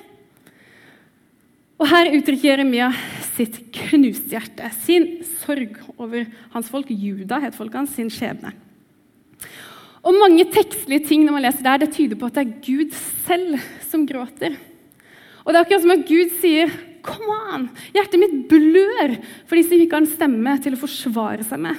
Og 1.81 1.89
Her 1.89 2.11
uttrykker 2.13 2.51
Jeremia 2.51 2.91
sitt 3.33 3.55
knuste 3.73 4.35
hjerte, 4.35 4.69
sin 4.85 5.23
sorg 5.41 5.79
over 5.97 6.27
hans 6.53 6.69
folk. 6.69 6.91
Juda 6.93 7.39
het 7.41 7.57
folket 7.57 7.81
hans, 7.81 7.95
sin 7.97 8.11
skjebne. 8.13 8.53
Og 10.05 10.17
Mange 10.21 10.45
tekstlige 10.53 11.07
ting 11.09 11.25
når 11.25 11.37
man 11.39 11.45
leser 11.47 11.65
der, 11.65 11.81
det 11.81 11.95
tyder 11.97 12.21
på 12.21 12.29
at 12.29 12.37
det 12.37 12.45
er 12.45 12.61
Gud 12.67 12.93
selv 13.25 13.57
som 13.89 14.05
gråter. 14.09 14.59
Og 15.41 15.53
Det 15.53 15.57
er 15.57 15.65
akkurat 15.65 15.85
som 15.87 15.97
at 15.97 16.07
Gud 16.09 16.37
sier 16.43 16.77
Kom 17.01 17.25
an! 17.49 17.71
Hjertet 17.95 18.21
mitt 18.21 18.35
blør 18.51 19.15
for 19.49 19.57
de 19.57 19.63
som 19.65 19.81
ikke 19.81 19.97
har 19.97 20.03
en 20.05 20.11
stemme 20.11 20.53
til 20.61 20.75
å 20.77 20.81
forsvare 20.83 21.47
seg 21.49 21.63
med. 21.65 21.79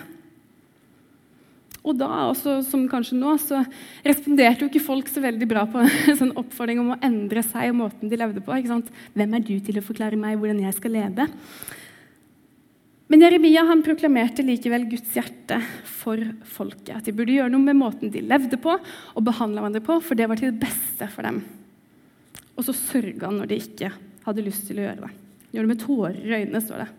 Og 1.81 1.97
da, 1.97 2.07
også 2.29 2.59
som 2.65 2.83
kanskje 2.89 3.17
nå, 3.17 3.33
så 3.41 3.63
responderte 4.05 4.65
jo 4.65 4.69
ikke 4.69 4.83
folk 4.85 5.07
så 5.09 5.23
veldig 5.23 5.47
bra 5.49 5.65
på 5.69 5.81
en 6.11 6.17
sånn 6.19 6.35
oppfordring 6.37 6.81
om 6.81 6.93
å 6.93 6.99
endre 7.01 7.41
seg 7.45 7.71
og 7.71 7.79
måten 7.79 8.11
de 8.11 8.19
levde 8.21 8.43
på. 8.45 8.53
ikke 8.53 8.73
sant? 8.75 8.91
Hvem 9.17 9.37
er 9.37 9.45
du 9.47 9.55
til 9.65 9.79
å 9.81 9.85
forklare 9.85 10.19
meg 10.19 10.37
hvordan 10.37 10.61
jeg 10.61 10.77
skal 10.77 10.93
leve? 10.99 11.25
Men 13.11 13.25
Jeremia 13.25 13.65
han 13.67 13.81
proklamerte 13.83 14.45
likevel 14.45 14.85
Guds 14.87 15.17
hjerte 15.17 15.57
for 15.83 16.21
folket. 16.47 16.93
At 16.95 17.09
de 17.09 17.15
burde 17.17 17.33
gjøre 17.33 17.51
noe 17.51 17.65
med 17.65 17.79
måten 17.81 18.13
de 18.13 18.21
levde 18.23 18.61
på 18.61 18.77
og 18.77 19.25
behandla 19.27 19.65
hverandre 19.65 19.83
på, 19.83 19.97
for 20.05 20.15
det 20.15 20.29
var 20.31 20.39
til 20.39 20.53
det 20.53 20.61
beste 20.61 21.09
for 21.11 21.27
dem. 21.27 21.41
Og 22.55 22.63
så 22.67 22.77
sørga 22.77 23.27
han 23.27 23.41
når 23.41 23.51
de 23.51 23.57
ikke 23.65 23.89
hadde 24.23 24.45
lyst 24.45 24.69
til 24.69 24.79
å 24.79 24.85
gjøre 24.85 25.07
det. 25.07 25.11
Gjør 25.51 25.65
det 25.65 25.73
med 25.73 25.81
tårer 25.81 26.21
i 26.21 26.37
øynene, 26.37 26.61
står 26.63 26.85
det. 26.85 26.91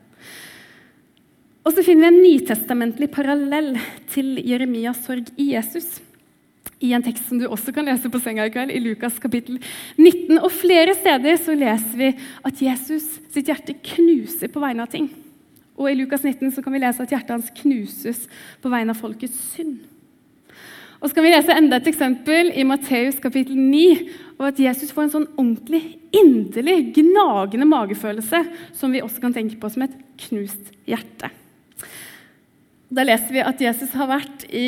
Og 1.62 1.70
så 1.70 1.84
finner 1.86 2.10
vi 2.10 2.10
en 2.10 2.22
nytestamentlig 2.24 3.06
parallell 3.14 3.76
til 4.10 4.34
Jeremias 4.42 5.04
sorg 5.06 5.28
i 5.38 5.52
Jesus. 5.52 6.00
I 6.82 6.90
en 6.96 7.04
tekst 7.04 7.28
som 7.28 7.38
du 7.38 7.46
også 7.46 7.70
kan 7.74 7.86
lese 7.86 8.10
på 8.10 8.18
senga 8.18 8.48
i 8.48 8.50
kveld, 8.50 8.72
i 8.74 8.80
Lukas 8.82 9.20
kapittel 9.22 9.60
19. 9.94 10.40
Og 10.40 10.50
flere 10.50 10.96
steder 10.98 11.38
så 11.38 11.54
leser 11.54 12.00
vi 12.00 12.08
at 12.42 12.62
Jesus 12.66 13.06
sitt 13.30 13.46
hjerte 13.46 13.76
knuser 13.92 14.50
på 14.50 14.62
vegne 14.62 14.82
av 14.82 14.90
ting. 14.90 15.06
Og 15.78 15.86
i 15.88 15.94
Lukas 16.00 16.24
19 16.26 16.50
så 16.56 16.64
kan 16.64 16.74
vi 16.74 16.82
lese 16.82 17.04
at 17.04 17.14
hjertet 17.14 17.36
hans 17.36 17.52
knuses 17.62 18.24
på 18.62 18.72
vegne 18.72 18.90
av 18.90 18.98
folkets 18.98 19.38
synd. 19.54 19.78
Og 20.98 21.10
så 21.10 21.16
kan 21.16 21.26
vi 21.26 21.32
lese 21.32 21.54
enda 21.54 21.78
et 21.78 21.90
eksempel 21.90 22.50
i 22.58 22.66
Matteus 22.66 23.18
kapittel 23.22 23.58
9, 23.58 23.86
og 24.38 24.48
at 24.50 24.58
Jesus 24.62 24.90
får 24.94 25.06
en 25.06 25.14
sånn 25.14 25.28
ordentlig, 25.34 25.80
inderlig, 26.14 26.92
gnagende 26.98 27.66
magefølelse 27.70 28.42
som 28.78 28.94
vi 28.94 29.02
også 29.02 29.22
kan 29.22 29.34
tenke 29.34 29.58
på 29.58 29.70
som 29.70 29.86
et 29.86 29.96
knust 30.26 30.74
hjerte. 30.90 31.30
Da 32.92 33.04
leser 33.06 33.32
vi 33.32 33.44
at 33.44 33.62
Jesus 33.62 33.94
har 33.96 34.10
vært 34.10 34.44
i 34.52 34.66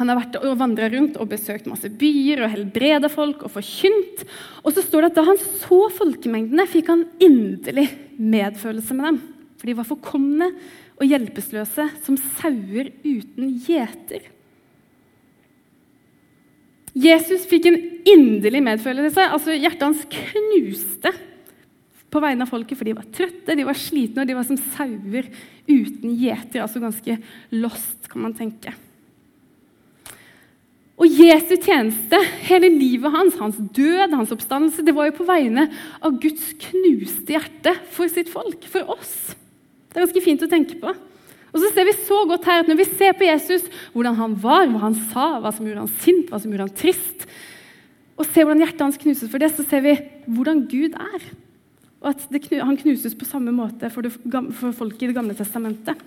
han 0.00 0.08
har 0.08 0.16
vært 0.16 0.36
og 0.40 0.54
vandra 0.56 0.86
rundt 0.88 1.18
og 1.20 1.28
besøkt 1.28 1.66
masse 1.68 1.90
byer 2.00 2.40
og 2.46 2.52
helbreda 2.54 3.10
folk 3.12 3.42
og 3.44 3.52
forkynt. 3.52 4.22
Og 4.64 4.72
så 4.72 4.80
står 4.80 5.04
det 5.04 5.10
at 5.10 5.18
da 5.18 5.24
han 5.26 5.40
så 5.60 5.80
folkemengdene, 5.92 6.64
fikk 6.64 6.88
han 6.88 7.02
inderlig 7.20 7.84
medfølelse 8.16 8.96
med 8.96 9.10
dem. 9.10 9.18
For 9.60 9.68
de 9.68 9.76
var 9.76 9.88
forkomne 9.90 10.48
og 10.96 11.04
hjelpeløse 11.04 11.84
som 12.06 12.16
sauer 12.40 12.88
uten 13.04 13.52
gjeter. 13.66 14.24
Jesus 16.96 17.44
fikk 17.50 17.68
en 17.68 17.78
inderlig 18.08 18.64
medfølelse. 18.64 19.28
altså 19.36 19.52
Hjertet 19.52 19.84
hans 19.84 20.08
knuste 20.16 21.12
på 22.10 22.22
vegne 22.22 22.44
av 22.44 22.50
folket, 22.50 22.78
for 22.78 22.88
de 22.88 22.96
var 22.98 23.08
trøtte, 23.14 23.56
de 23.56 23.66
var 23.66 23.78
slitne, 23.78 24.22
og 24.22 24.28
de 24.28 24.36
var 24.36 24.46
som 24.48 24.58
sauer 24.74 25.28
uten 25.70 26.14
gjeter. 26.18 26.62
Altså 26.64 26.82
ganske 26.82 27.18
lost, 27.54 28.08
kan 28.10 28.24
man 28.24 28.36
tenke. 28.36 28.74
Og 31.00 31.08
Jesu 31.08 31.54
tjeneste, 31.56 32.18
hele 32.44 32.68
livet 32.74 33.14
hans, 33.14 33.38
hans 33.40 33.56
død, 33.56 34.12
hans 34.12 34.32
oppstandelse, 34.34 34.84
det 34.84 34.92
var 34.96 35.08
jo 35.08 35.16
på 35.16 35.28
vegne 35.28 35.70
av 36.04 36.18
Guds 36.20 36.50
knuste 36.66 37.38
hjerte 37.38 37.72
for 37.94 38.10
sitt 38.12 38.28
folk, 38.28 38.66
for 38.68 38.92
oss. 38.98 39.14
Det 39.88 39.96
er 39.96 40.04
ganske 40.04 40.24
fint 40.26 40.44
å 40.44 40.50
tenke 40.50 40.76
på. 40.82 40.92
Og 41.50 41.62
så 41.62 41.70
ser 41.72 41.88
vi 41.88 41.96
så 42.04 42.20
godt 42.30 42.44
her 42.46 42.62
at 42.62 42.68
Når 42.70 42.78
vi 42.78 42.86
ser 42.92 43.16
på 43.18 43.26
Jesus, 43.26 43.64
hvordan 43.94 44.18
han 44.18 44.36
var, 44.38 44.68
hva 44.70 44.82
han 44.84 44.98
sa, 45.10 45.30
hva 45.42 45.50
som 45.54 45.66
gjorde 45.66 45.86
han 45.86 45.96
sint, 46.04 46.28
hva 46.30 46.38
som 46.38 46.52
gjorde 46.52 46.68
han 46.68 46.78
trist, 46.78 47.24
og 48.20 48.28
ser 48.28 48.44
hvordan 48.44 48.60
hjertet 48.60 48.84
hans 48.84 49.00
knuses 49.00 49.30
for 49.32 49.40
det, 49.40 49.48
så 49.56 49.64
ser 49.66 49.82
vi 49.86 49.96
hvordan 50.28 50.66
Gud 50.68 50.98
er. 51.00 51.30
Og 52.00 52.14
at 52.14 52.24
det, 52.32 52.46
han 52.56 52.78
knuses 52.80 53.16
på 53.16 53.28
samme 53.28 53.52
måte 53.52 53.90
for, 53.92 54.06
det, 54.06 54.14
for 54.56 54.72
folk 54.76 55.02
i 55.02 55.10
Det 55.10 55.16
gamle 55.16 55.36
testamentet. 55.36 56.00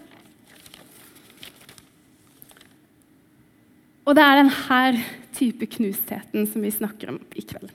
Og 4.03 4.17
det 4.17 4.23
er 4.23 4.41
denne 4.41 5.05
type 5.33 5.69
knustheten 5.77 6.47
som 6.49 6.65
vi 6.65 6.73
snakker 6.73 7.13
om 7.13 7.21
i 7.37 7.45
kveld. 7.45 7.71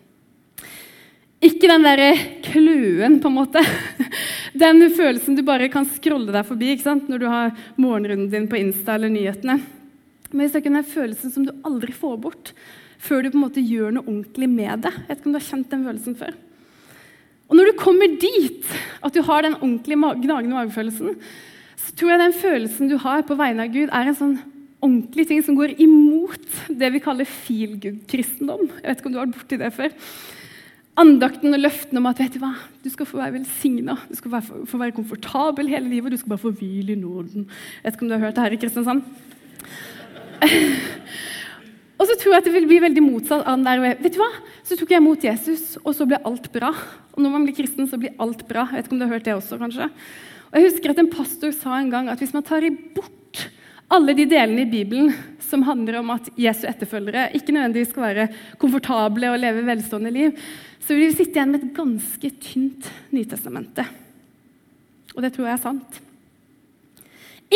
Ikke 1.38 1.70
den 1.70 1.86
derre 1.86 2.10
kløen, 2.42 3.20
på 3.22 3.30
en 3.30 3.36
måte. 3.36 3.62
Den 4.58 4.80
følelsen 4.90 5.36
du 5.38 5.44
bare 5.46 5.68
kan 5.70 5.86
scrolle 5.86 6.32
deg 6.34 6.46
forbi 6.48 6.72
når 6.82 7.20
du 7.20 7.26
har 7.30 7.52
morgenrunden 7.76 8.30
din 8.32 8.48
på 8.50 8.58
Insta 8.58 8.96
eller 8.96 9.12
nyhetene. 9.12 9.60
Men 10.32 10.40
vi 10.40 10.48
snakker 10.50 10.72
om 10.72 10.78
den 10.80 10.88
følelsen 10.88 11.30
som 11.30 11.44
du 11.46 11.52
aldri 11.62 11.92
får 11.94 12.16
bort 12.18 12.52
før 12.98 13.22
du 13.22 13.30
på 13.30 13.38
en 13.38 13.44
måte 13.44 13.62
gjør 13.62 13.94
noe 13.94 14.08
ordentlig 14.08 14.48
med 14.50 14.82
det. 14.82 14.92
Jeg 14.96 15.06
vet 15.06 15.20
ikke 15.20 15.28
om 15.28 15.36
du 15.36 15.38
har 15.38 15.46
kjent 15.46 15.70
den 15.70 15.84
følelsen 15.86 16.18
før. 16.18 16.34
Og 17.48 17.56
når 17.56 17.70
du 17.70 17.80
kommer 17.80 18.16
dit, 18.20 18.64
at 19.04 19.14
du 19.14 19.22
har 19.24 19.44
den 19.44 19.56
ordentlige 19.56 20.14
gnagende 20.22 20.54
magefølelsen, 20.56 21.16
så 21.78 21.94
tror 21.96 22.12
jeg 22.12 22.20
den 22.20 22.36
følelsen 22.36 22.90
du 22.90 22.98
har 23.00 23.24
på 23.24 23.36
vegne 23.38 23.64
av 23.64 23.72
Gud, 23.72 23.88
er 23.88 24.10
en 24.10 24.18
sånn 24.18 24.38
ordentlig 24.84 25.26
ting 25.30 25.40
som 25.42 25.56
går 25.58 25.74
imot 25.82 26.44
det 26.68 26.90
vi 26.94 27.02
kaller 27.02 27.28
feel 27.28 27.78
good-kristendom. 27.80 28.68
Jeg 28.78 28.84
vet 28.84 29.00
ikke 29.00 29.10
om 29.10 29.14
du 29.14 29.20
har 29.20 29.26
vært 29.26 29.38
borti 29.38 29.60
det 29.60 29.72
før. 29.74 29.94
Andakten 30.98 31.54
og 31.54 31.62
løftene 31.62 32.02
om 32.02 32.10
at 32.10 32.20
vet 32.20 32.34
du 32.34 32.40
hva, 32.42 32.52
du 32.82 32.90
skal 32.90 33.06
få 33.08 33.20
være 33.20 33.36
velsigna, 33.38 33.96
du 34.10 34.18
skal 34.18 34.42
få 34.42 34.80
være 34.80 34.96
komfortabel 34.96 35.70
hele 35.70 35.88
livet, 35.90 36.12
du 36.12 36.20
skal 36.20 36.34
bare 36.34 36.44
få 36.44 36.54
hvile 36.58 36.94
i 36.94 37.00
Norden. 37.00 37.46
Jeg 37.46 37.86
vet 37.86 37.96
ikke 37.96 38.06
om 38.06 38.10
du 38.10 38.16
har 38.18 38.24
hørt 38.26 38.38
det 38.38 38.44
her 38.44 38.56
i 38.56 38.62
Kristiansand? 38.62 39.02
Og 41.98 42.06
så 42.06 42.14
tror 42.14 42.34
jeg 42.34 42.42
at 42.42 42.46
det 42.46 42.54
vil 42.54 42.68
bli 42.70 42.78
veldig 42.82 43.02
motsatt 43.02 43.42
av 43.42 43.56
den 43.58 43.66
der 43.66 43.98
vet 43.98 44.14
du 44.14 44.20
hva? 44.20 44.30
Så 44.62 44.78
tok 44.78 44.92
jeg 44.94 45.02
imot 45.02 45.24
Jesus, 45.26 45.74
og 45.82 45.96
så 45.98 46.06
ble 46.06 46.20
alt 46.28 46.46
bra. 46.54 46.70
Og 47.16 47.22
når 47.24 47.32
man 47.34 47.46
blir 47.46 47.56
kristen, 47.58 47.88
så 47.90 47.98
blir 47.98 48.14
alt 48.22 48.44
bra. 48.46 48.68
Jeg 48.70 48.78
vet 48.78 48.88
ikke 48.88 48.94
om 48.94 49.00
du 49.02 49.06
har 49.08 49.16
hørt 49.16 49.26
det 49.26 49.34
også, 49.34 49.58
kanskje? 49.58 49.88
Og 50.48 50.56
jeg 50.56 50.70
husker 50.70 50.94
at 50.94 51.02
En 51.02 51.10
pastor 51.12 51.52
sa 51.52 51.74
en 51.76 51.90
gang 51.92 52.08
at 52.08 52.22
hvis 52.22 52.34
man 52.36 52.46
tar 52.46 52.64
bort 52.94 53.42
alle 53.90 54.14
de 54.14 54.28
delene 54.28 54.62
i 54.62 54.70
Bibelen 54.70 55.12
som 55.42 55.64
handler 55.64 55.98
om 56.00 56.10
at 56.12 56.28
Jesu 56.38 56.66
etterfølgere 56.68 57.30
ikke 57.36 57.54
nødvendigvis 57.56 57.90
skal 57.94 58.04
være 58.04 58.26
komfortable 58.60 59.30
og 59.32 59.40
leve 59.40 59.64
velstående 59.66 60.12
liv, 60.12 60.34
så 60.84 60.94
vil 60.94 61.08
vi 61.08 61.16
sitte 61.16 61.38
igjen 61.38 61.54
med 61.54 61.64
et 61.64 61.76
ganske 61.76 62.30
tynt 62.44 62.90
Nytestamentet. 63.16 63.88
Og 65.16 65.24
det 65.24 65.32
tror 65.34 65.48
jeg 65.48 65.56
er 65.56 65.64
sant. 65.64 66.02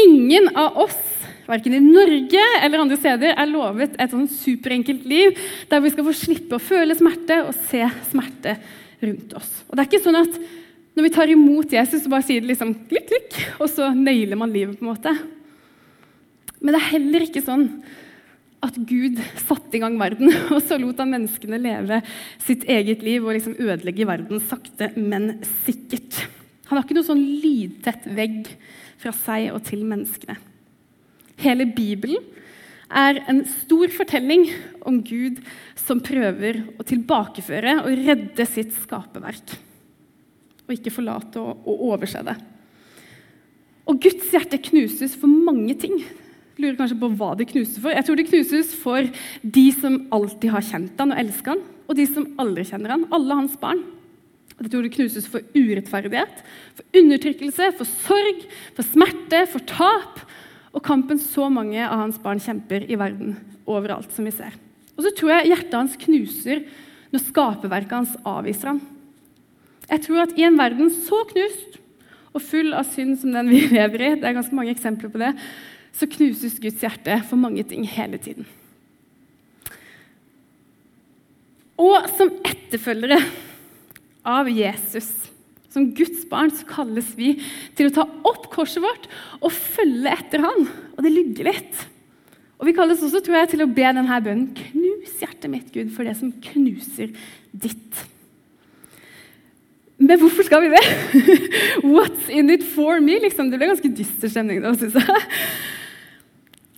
Ingen 0.03 0.49
av 0.57 0.79
oss, 0.81 1.01
verken 1.49 1.77
i 1.77 1.83
Norge 1.83 2.43
eller 2.63 2.83
andre 2.85 2.99
steder, 3.01 3.35
er 3.35 3.51
lovet 3.51 3.97
et 4.01 4.13
sånn 4.13 4.29
superenkelt 4.31 5.05
liv 5.09 5.39
der 5.71 5.83
vi 5.85 5.93
skal 5.93 6.07
få 6.07 6.15
slippe 6.17 6.59
å 6.59 6.63
føle 6.63 6.97
smerte 6.99 7.43
og 7.47 7.55
se 7.71 7.85
smerte 8.11 8.57
rundt 9.03 9.35
oss. 9.39 9.53
Og 9.69 9.77
det 9.77 9.85
er 9.85 9.91
ikke 9.91 10.05
sånn 10.05 10.21
at 10.23 10.43
når 10.93 11.07
vi 11.07 11.15
tar 11.15 11.33
imot 11.33 11.73
Jesus, 11.73 12.03
så 12.05 12.13
bare 12.13 12.25
sier 12.27 12.43
det 12.45 12.53
liksom 12.53 12.75
klikk, 12.91 13.09
klikk, 13.09 13.39
og 13.63 13.71
så 13.73 13.89
nailer 13.97 14.37
man 14.37 14.53
livet. 14.53 14.77
på 14.79 14.85
en 14.85 14.93
måte. 14.93 15.15
Men 16.61 16.75
det 16.75 16.81
er 16.81 16.93
heller 16.93 17.25
ikke 17.25 17.45
sånn 17.45 17.67
at 18.63 18.77
Gud 18.87 19.19
satte 19.41 19.75
i 19.75 19.81
gang 19.83 19.97
verden, 19.99 20.31
og 20.55 20.61
så 20.63 20.79
lot 20.79 21.01
han 21.03 21.11
menneskene 21.15 21.59
leve 21.59 22.03
sitt 22.45 22.69
eget 22.71 23.03
liv 23.03 23.25
og 23.25 23.35
liksom 23.35 23.57
ødelegge 23.59 24.07
verden 24.07 24.43
sakte, 24.47 24.93
men 25.01 25.41
sikkert. 25.65 26.21
Han 26.69 26.79
har 26.79 26.87
ikke 26.87 27.01
noe 27.01 27.09
sånn 27.09 27.25
lydtett 27.43 28.07
vegg 28.15 28.53
fra 29.03 29.17
seg 29.25 29.51
og 29.57 29.65
til 29.67 29.83
menneskene. 29.89 30.37
Hele 31.43 31.67
Bibelen 31.67 32.23
er 32.93 33.23
en 33.31 33.43
stor 33.49 33.91
fortelling 33.95 34.47
om 34.87 35.01
Gud 35.05 35.41
som 35.81 36.03
prøver 36.05 36.61
å 36.79 36.87
tilbakeføre 36.87 37.79
og 37.83 38.01
redde 38.05 38.47
sitt 38.49 38.75
skaperverk. 38.83 39.55
Og 40.69 40.75
ikke 40.77 40.93
forlate 40.95 41.41
og, 41.41 41.71
overse 41.93 42.23
det. 42.27 42.37
Og 43.89 43.99
Guds 44.03 44.29
hjerte 44.31 44.61
knuses 44.69 45.17
for 45.19 45.31
mange 45.31 45.75
ting. 45.81 45.97
Lurer 46.61 46.77
kanskje 46.79 47.01
på 47.01 47.11
hva 47.19 47.33
det 47.39 47.49
knuses 47.51 47.81
for. 47.81 47.95
Jeg 47.97 48.07
tror 48.07 48.21
det 48.21 48.29
knuses 48.29 48.77
for 48.79 49.09
de 49.43 49.65
som 49.75 49.99
alltid 50.15 50.53
har 50.53 50.69
kjent 50.69 51.01
han 51.01 51.15
og 51.15 51.25
elsket 51.25 51.55
han, 51.55 51.65
og 51.89 51.99
de 51.99 52.07
som 52.09 52.29
aldri 52.41 52.67
kjenner 52.69 52.95
han, 52.95 53.09
alle 53.13 53.41
hans 53.41 53.57
barn. 53.61 53.83
Jeg 54.61 54.71
tror 54.71 54.85
det 54.85 54.93
knuses 54.95 55.27
for 55.27 55.43
urettferdighet, 55.57 56.43
for 56.77 57.01
undertrykkelse, 57.01 57.73
for 57.81 57.89
sorg, 58.05 58.45
for 58.77 58.87
smerte, 58.87 59.43
for 59.51 59.65
tap 59.67 60.21
og 60.73 60.85
kampen 60.85 61.21
så 61.21 61.49
mange 61.53 61.81
av 61.85 62.01
hans 62.01 62.19
barn 62.23 62.41
kjemper 62.41 62.87
i 62.89 62.97
verden 62.99 63.37
overalt, 63.69 64.11
som 64.15 64.27
vi 64.27 64.33
ser. 64.35 64.55
Og 64.97 65.05
så 65.05 65.13
tror 65.17 65.35
jeg 65.35 65.53
hjertet 65.53 65.77
hans 65.77 65.99
knuser 66.01 66.65
når 67.13 67.25
skaperverket 67.27 67.95
hans 67.97 68.17
avviser 68.29 68.73
ham. 68.73 68.81
Jeg 69.91 70.05
tror 70.07 70.25
at 70.25 70.35
i 70.39 70.47
en 70.49 70.57
verden 70.57 70.89
så 70.95 71.21
knust 71.33 71.79
og 72.33 72.41
full 72.41 72.73
av 72.77 72.89
synd 72.89 73.19
som 73.21 73.35
den 73.37 73.53
vi 73.53 73.67
lever 73.77 74.07
i, 74.07 74.11
det 74.17 74.29
er 74.29 74.39
ganske 74.39 74.57
mange 74.57 74.73
eksempler 74.73 75.13
på 75.13 75.21
det, 75.21 75.35
så 75.93 76.09
knuses 76.09 76.57
Guds 76.61 76.81
hjerte 76.81 77.19
for 77.29 77.41
mange 77.41 77.65
ting 77.69 77.85
hele 77.85 78.21
tiden. 78.21 78.49
Og 81.83 82.07
som 82.17 82.31
etterfølgere 82.47 83.19
av 84.29 84.49
Jesus, 84.49 85.11
som 85.73 85.89
Guds 85.97 86.27
barn, 86.31 86.53
så 86.53 86.67
kalles 86.69 87.15
vi 87.17 87.35
til 87.79 87.89
å 87.89 87.95
ta 87.97 88.07
opp 88.29 88.51
korset 88.53 88.85
vårt 88.85 89.09
og 89.41 89.51
følge 89.55 90.13
etter 90.13 90.45
han. 90.45 90.69
Og 90.97 91.03
det 91.05 91.15
lugger 91.15 91.49
litt. 91.49 91.85
Og 92.63 92.69
Vi 92.69 92.77
kalles 92.77 93.03
også 93.03 93.25
tror 93.25 93.41
jeg, 93.41 93.53
til 93.55 93.65
å 93.65 93.71
be 93.71 93.83
denne 93.83 94.23
bønnen 94.23 94.53
Knus 94.55 95.17
hjertet 95.19 95.51
mitt, 95.51 95.73
Gud, 95.75 95.91
for 95.95 96.07
det 96.07 96.15
som 96.19 96.31
knuser 96.53 97.11
ditt. 97.51 98.05
Men 100.03 100.19
hvorfor 100.19 100.47
skal 100.47 100.65
vi 100.65 100.71
det? 100.71 100.83
What's 101.95 102.31
in 102.31 102.51
it 102.51 102.63
for 102.63 103.01
me? 103.03 103.19
Liksom, 103.23 103.51
det 103.51 103.59
ble 103.59 103.71
ganske 103.71 103.91
dyster 103.97 104.31
stemning 104.31 104.63
da, 104.63 104.75
syns 104.79 104.99
jeg. 104.99 105.27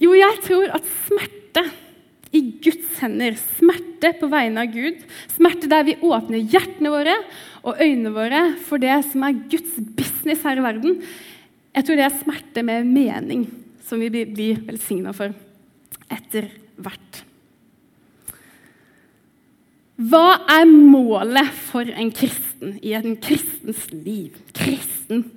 Jo, 0.04 0.12
jeg 0.16 0.40
tror 0.44 0.72
at 0.76 0.88
smerte 1.06 1.64
i 2.34 2.42
Guds 2.64 2.98
hender, 3.00 3.36
smerte 3.58 3.93
på 4.20 4.28
vegne 4.32 4.64
av 4.64 4.72
Gud, 4.74 5.00
smerte 5.32 5.70
der 5.70 5.86
vi 5.88 5.96
åpner 6.04 6.42
hjertene 6.42 6.92
våre 6.92 7.16
og 7.64 7.80
øynene 7.80 8.12
våre 8.14 8.42
for 8.66 8.82
det 8.82 8.98
som 9.10 9.24
er 9.24 9.38
Guds 9.50 9.78
business 9.96 10.44
her 10.44 10.60
i 10.60 10.66
verden, 10.66 10.98
jeg 11.74 11.86
tror 11.86 11.98
det 11.98 12.06
er 12.06 12.18
smerte 12.20 12.62
med 12.66 12.86
mening 12.86 13.46
som 13.84 14.02
vi 14.02 14.10
blir 14.12 14.60
velsigna 14.66 15.14
for 15.16 15.34
etter 16.12 16.50
hvert. 16.76 17.24
Hva 19.94 20.40
er 20.50 20.66
målet 20.66 21.52
for 21.68 21.86
en 21.86 22.10
kristen 22.14 22.78
i 22.82 22.96
en 22.98 23.14
kristens 23.22 23.86
liv? 23.94 24.34
Kristen. 24.56 25.28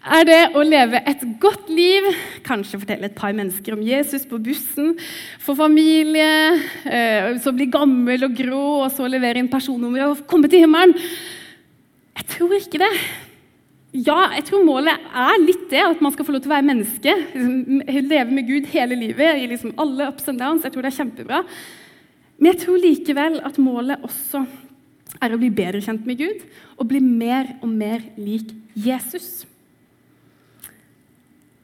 Er 0.00 0.24
det 0.24 0.38
å 0.56 0.62
leve 0.64 0.96
et 1.04 1.22
godt 1.42 1.66
liv, 1.68 2.06
kanskje 2.46 2.78
fortelle 2.80 3.10
et 3.10 3.16
par 3.18 3.34
mennesker 3.36 3.74
om 3.74 3.82
Jesus 3.84 4.22
på 4.24 4.38
bussen, 4.40 4.94
få 5.44 5.52
familie, 5.58 6.56
eh, 6.88 7.36
så 7.44 7.52
bli 7.52 7.66
gammel 7.68 8.24
og 8.24 8.32
grå, 8.38 8.62
og 8.86 8.94
så 8.96 9.04
levere 9.04 9.42
inn 9.42 9.50
personnummer 9.52 10.06
og 10.06 10.22
komme 10.30 10.48
til 10.48 10.64
himmelen? 10.64 10.96
Jeg 12.16 12.26
tror 12.32 12.54
ikke 12.56 12.80
det. 12.80 12.88
Ja, 13.92 14.30
jeg 14.38 14.46
tror 14.48 14.64
målet 14.64 14.96
er 15.12 15.44
litt 15.44 15.68
det, 15.68 15.84
at 15.84 16.00
man 16.00 16.14
skal 16.14 16.24
få 16.24 16.32
lov 16.32 16.40
til 16.46 16.48
å 16.48 16.54
være 16.54 16.68
menneske. 16.70 17.16
Liksom, 17.34 17.84
leve 18.08 18.32
med 18.32 18.48
Gud 18.48 18.72
hele 18.72 18.96
livet, 18.96 19.36
i 19.36 19.50
liksom 19.52 19.76
alle 19.76 20.08
ups 20.08 20.32
and 20.32 20.40
downs. 20.40 20.64
Jeg 20.64 20.72
tror 20.72 20.86
det 20.86 20.94
er 20.94 20.98
kjempebra. 21.02 21.42
Men 22.38 22.54
jeg 22.54 22.62
tror 22.64 22.80
likevel 22.80 23.40
at 23.44 23.60
målet 23.60 24.00
også 24.06 24.46
er 25.20 25.34
å 25.34 25.40
bli 25.42 25.52
bedre 25.52 25.84
kjent 25.84 26.08
med 26.08 26.22
Gud 26.22 26.44
og 26.78 26.88
bli 26.88 27.02
mer 27.04 27.58
og 27.60 27.68
mer 27.68 28.00
lik 28.16 28.54
Jesus. 28.78 29.42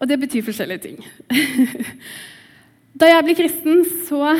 Og 0.00 0.08
det 0.10 0.18
betyr 0.20 0.44
forskjellige 0.44 0.84
ting. 0.84 0.98
da 3.00 3.10
jeg 3.10 3.26
ble 3.26 3.36
kristen, 3.38 3.84
så 4.08 4.34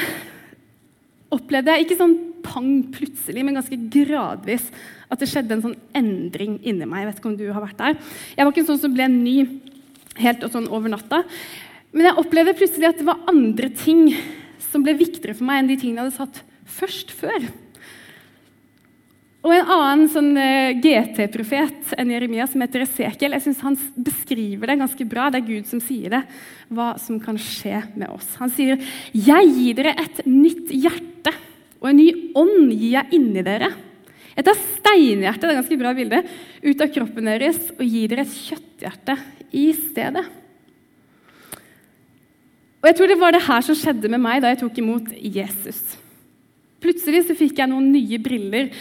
opplevde 1.32 1.74
jeg 1.74 1.86
ikke 1.86 2.00
sånn 2.00 2.16
pang 2.46 2.70
plutselig, 2.94 3.42
men 3.42 3.58
ganske 3.58 3.78
gradvis 3.92 4.68
at 5.10 5.22
det 5.22 5.28
skjedde 5.30 5.56
en 5.56 5.64
sånn 5.64 5.78
endring 5.96 6.58
inni 6.62 6.86
meg. 6.86 7.02
Jeg 7.02 7.10
vet 7.10 7.20
ikke 7.20 7.30
om 7.32 7.38
du 7.40 7.46
har 7.50 7.64
vært 7.64 7.80
der. 7.80 7.96
Jeg 8.36 8.44
var 8.44 8.52
ikke 8.52 8.64
en 8.64 8.70
sånn 8.72 8.82
som 8.84 8.94
ble 8.94 9.08
ny 9.12 9.36
helt 10.20 10.44
og 10.46 10.52
sånn 10.52 10.68
over 10.72 10.92
natta. 10.92 11.22
Men 11.96 12.10
jeg 12.10 12.20
opplevde 12.20 12.56
plutselig 12.58 12.90
at 12.90 13.00
det 13.00 13.08
var 13.08 13.24
andre 13.30 13.70
ting 13.72 14.10
som 14.68 14.84
ble 14.84 14.96
viktigere 14.98 15.36
for 15.36 15.48
meg 15.48 15.62
enn 15.62 15.70
de 15.70 15.78
tingene 15.80 16.04
jeg 16.04 16.10
hadde 16.10 16.18
satt 16.18 16.42
først 16.76 17.14
før. 17.16 17.48
Og 19.46 19.52
en 19.54 19.68
annen 19.70 20.08
sånn 20.10 20.32
eh, 20.42 20.74
GT-profet 20.82 21.92
enn 21.94 22.08
Jeremia, 22.10 22.48
som 22.50 22.64
heter 22.64 22.82
Esekiel, 22.82 23.36
jeg 23.36 23.44
synes 23.44 23.60
han 23.62 23.76
beskriver 23.94 24.72
det 24.72 24.80
ganske 24.80 25.06
bra. 25.06 25.28
Det 25.30 25.38
er 25.38 25.46
Gud 25.46 25.68
som 25.70 25.78
sier 25.78 26.16
det, 26.16 26.22
hva 26.74 26.88
som 26.98 27.20
kan 27.22 27.38
skje 27.38 27.78
med 27.94 28.10
oss. 28.10 28.26
Han 28.40 28.50
sier, 28.50 28.82
'Jeg 29.14 29.52
gir 29.54 29.78
dere 29.78 29.94
et 30.02 30.18
nytt 30.26 30.74
hjerte, 30.74 31.30
og 31.78 31.92
en 31.92 31.96
ny 32.00 32.08
ånd 32.34 32.74
gir 32.74 32.98
jeg 32.98 33.20
inni 33.20 33.46
dere.' 33.46 33.70
Jeg 34.36 34.44
tar 34.44 34.58
steinhjertet 34.58 35.40
det 35.40 35.48
er 35.48 35.54
et 35.54 35.62
ganske 35.62 35.80
bra 35.80 35.94
bilde, 35.94 36.18
ut 36.66 36.82
av 36.82 36.92
kroppen 36.92 37.30
deres 37.30 37.70
og 37.70 37.86
gir 37.86 38.10
dere 38.10 38.26
et 38.26 38.34
kjøtthjerte 38.50 39.16
i 39.54 39.70
stedet. 39.72 40.26
Og 42.82 42.90
jeg 42.90 42.96
tror 42.98 43.08
Det 43.08 43.18
var 43.18 43.32
det 43.32 43.46
her 43.46 43.62
som 43.62 43.78
skjedde 43.78 44.10
med 44.10 44.20
meg 44.20 44.42
da 44.42 44.50
jeg 44.50 44.60
tok 44.60 44.76
imot 44.78 45.08
Jesus. 45.22 45.96
Plutselig 46.82 47.24
så 47.24 47.38
fikk 47.38 47.56
jeg 47.62 47.70
noen 47.70 47.88
nye 47.94 48.18
briller 48.20 48.74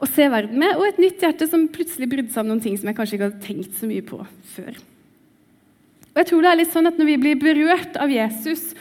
å 0.00 0.08
se 0.08 0.28
verden 0.32 0.60
med, 0.60 0.78
og 0.78 0.86
et 0.86 1.00
nytt 1.00 1.20
hjerte 1.20 1.48
som 1.50 1.66
plutselig 1.72 2.08
brydde 2.08 2.32
seg 2.32 2.44
om 2.44 2.54
noen 2.54 2.62
ting 2.64 2.76
som 2.80 2.88
jeg 2.88 2.96
kanskje 2.96 3.18
ikke 3.18 3.28
hadde 3.28 3.44
tenkt 3.44 3.76
så 3.76 3.88
mye 3.88 4.04
på 4.06 4.20
før. 4.54 4.78
Og 6.10 6.22
jeg 6.22 6.30
tror 6.30 6.44
det 6.44 6.50
er 6.50 6.58
litt 6.58 6.72
sånn 6.72 6.90
at 6.90 6.96
Når 6.98 7.06
vi 7.06 7.18
blir 7.22 7.36
berørt 7.38 7.98
av 8.00 8.10
Jesus 8.10 8.72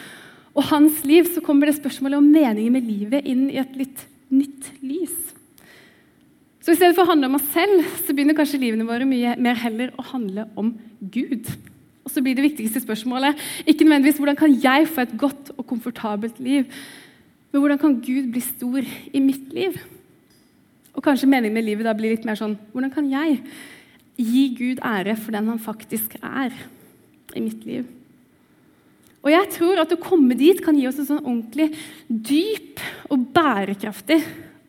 og 0.58 0.64
hans 0.72 1.04
liv, 1.06 1.28
så 1.30 1.44
kommer 1.46 1.70
det 1.70 1.78
spørsmålet 1.78 2.18
om 2.18 2.30
meningen 2.32 2.74
med 2.74 2.88
livet 2.88 3.28
inn 3.30 3.46
i 3.52 3.60
et 3.62 3.76
litt 3.78 4.02
nytt 4.34 4.72
lys. 4.82 5.14
Så 6.60 6.74
I 6.74 6.80
stedet 6.80 6.96
for 6.98 7.06
å 7.06 7.12
handle 7.12 7.30
om 7.30 7.38
oss 7.38 7.52
selv, 7.54 7.84
så 8.06 8.16
begynner 8.16 8.38
kanskje 8.38 8.60
livene 8.62 8.88
våre 8.88 9.08
mye 9.08 9.36
mer 9.42 9.60
heller 9.62 9.94
å 9.98 10.08
handle 10.10 10.48
om 10.60 10.74
Gud. 11.00 11.48
Og 12.04 12.12
så 12.12 12.24
blir 12.26 12.36
det 12.38 12.48
viktigste 12.48 12.82
spørsmålet 12.84 13.38
ikke 13.70 13.86
nødvendigvis 13.86 14.20
hvordan 14.20 14.40
kan 14.40 14.58
jeg 14.58 14.90
få 14.90 15.06
et 15.06 15.16
godt 15.22 15.54
og 15.56 15.68
komfortabelt 15.70 16.42
liv, 16.44 16.66
men 17.50 17.64
hvordan 17.64 17.80
kan 17.82 17.96
Gud 18.02 18.32
bli 18.34 18.42
stor 18.46 18.86
i 18.86 19.22
mitt 19.24 19.54
liv? 19.54 19.78
Og 21.00 21.06
kanskje 21.06 21.30
meningen 21.32 21.56
med 21.56 21.64
livet 21.64 21.88
da 21.88 21.94
blir 21.96 22.12
litt 22.12 22.26
mer 22.28 22.36
sånn 22.36 22.58
Hvordan 22.74 22.92
kan 22.92 23.06
jeg 23.08 23.40
gi 24.20 24.42
Gud 24.52 24.82
ære 24.84 25.16
for 25.16 25.32
den 25.32 25.48
han 25.48 25.62
faktisk 25.64 26.18
er 26.20 26.52
i 27.32 27.44
mitt 27.44 27.64
liv? 27.64 27.86
Og 29.24 29.32
jeg 29.32 29.48
tror 29.56 29.80
at 29.80 29.94
å 29.96 30.00
komme 30.00 30.36
dit 30.40 30.60
kan 30.64 30.76
gi 30.76 30.88
oss 30.88 31.00
en 31.00 31.08
sånn 31.08 31.24
ordentlig 31.24 31.70
dyp 32.08 32.84
og 33.12 33.30
bærekraftig 33.36 34.20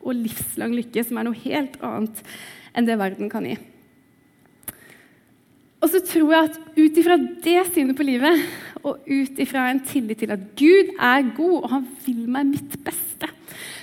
og 0.01 0.15
livslang 0.17 0.73
lykke, 0.75 1.03
som 1.03 1.19
er 1.19 1.27
noe 1.27 1.43
helt 1.43 1.75
annet 1.83 2.23
enn 2.75 2.87
det 2.87 2.97
verden 2.99 3.31
kan 3.31 3.45
gi. 3.47 3.57
Og 5.81 5.91
så 5.91 6.01
tror 6.05 6.31
jeg 6.31 6.49
at 6.49 6.59
ut 6.77 6.99
ifra 7.01 7.17
det 7.19 7.61
synet 7.71 7.97
på 7.97 8.07
livet, 8.07 8.43
og 8.87 9.03
ut 9.07 9.39
ifra 9.41 9.67
en 9.69 9.83
tillit 9.85 10.19
til 10.23 10.33
at 10.33 10.43
Gud 10.57 10.91
er 10.95 11.31
god, 11.35 11.57
og 11.61 11.69
han 11.75 11.87
vil 12.05 12.25
meg 12.31 12.51
mitt 12.51 12.75
beste, 12.85 13.29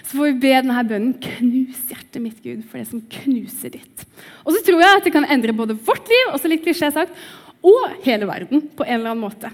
så 0.08 0.16
får 0.16 0.30
vi 0.30 0.40
be 0.40 0.54
denne 0.56 0.82
bønnen 0.88 1.16
knus 1.20 1.82
hjertet 1.90 2.22
mitt, 2.24 2.38
Gud, 2.40 2.62
for 2.64 2.80
det 2.80 2.88
som 2.88 3.02
knuser 3.12 3.74
ditt. 3.74 4.04
Og 4.46 4.54
så 4.54 4.62
tror 4.64 4.80
jeg 4.80 5.00
at 5.00 5.04
det 5.04 5.12
kan 5.12 5.26
endre 5.28 5.52
både 5.56 5.76
vårt 5.84 6.08
liv 6.08 6.30
også 6.32 6.48
litt 6.48 6.62
klisjé 6.64 6.88
sagt, 6.94 7.12
og 7.60 7.98
hele 8.06 8.28
verden 8.28 8.62
på 8.72 8.86
en 8.86 8.94
eller 8.96 9.12
annen 9.12 9.26
måte. 9.26 9.50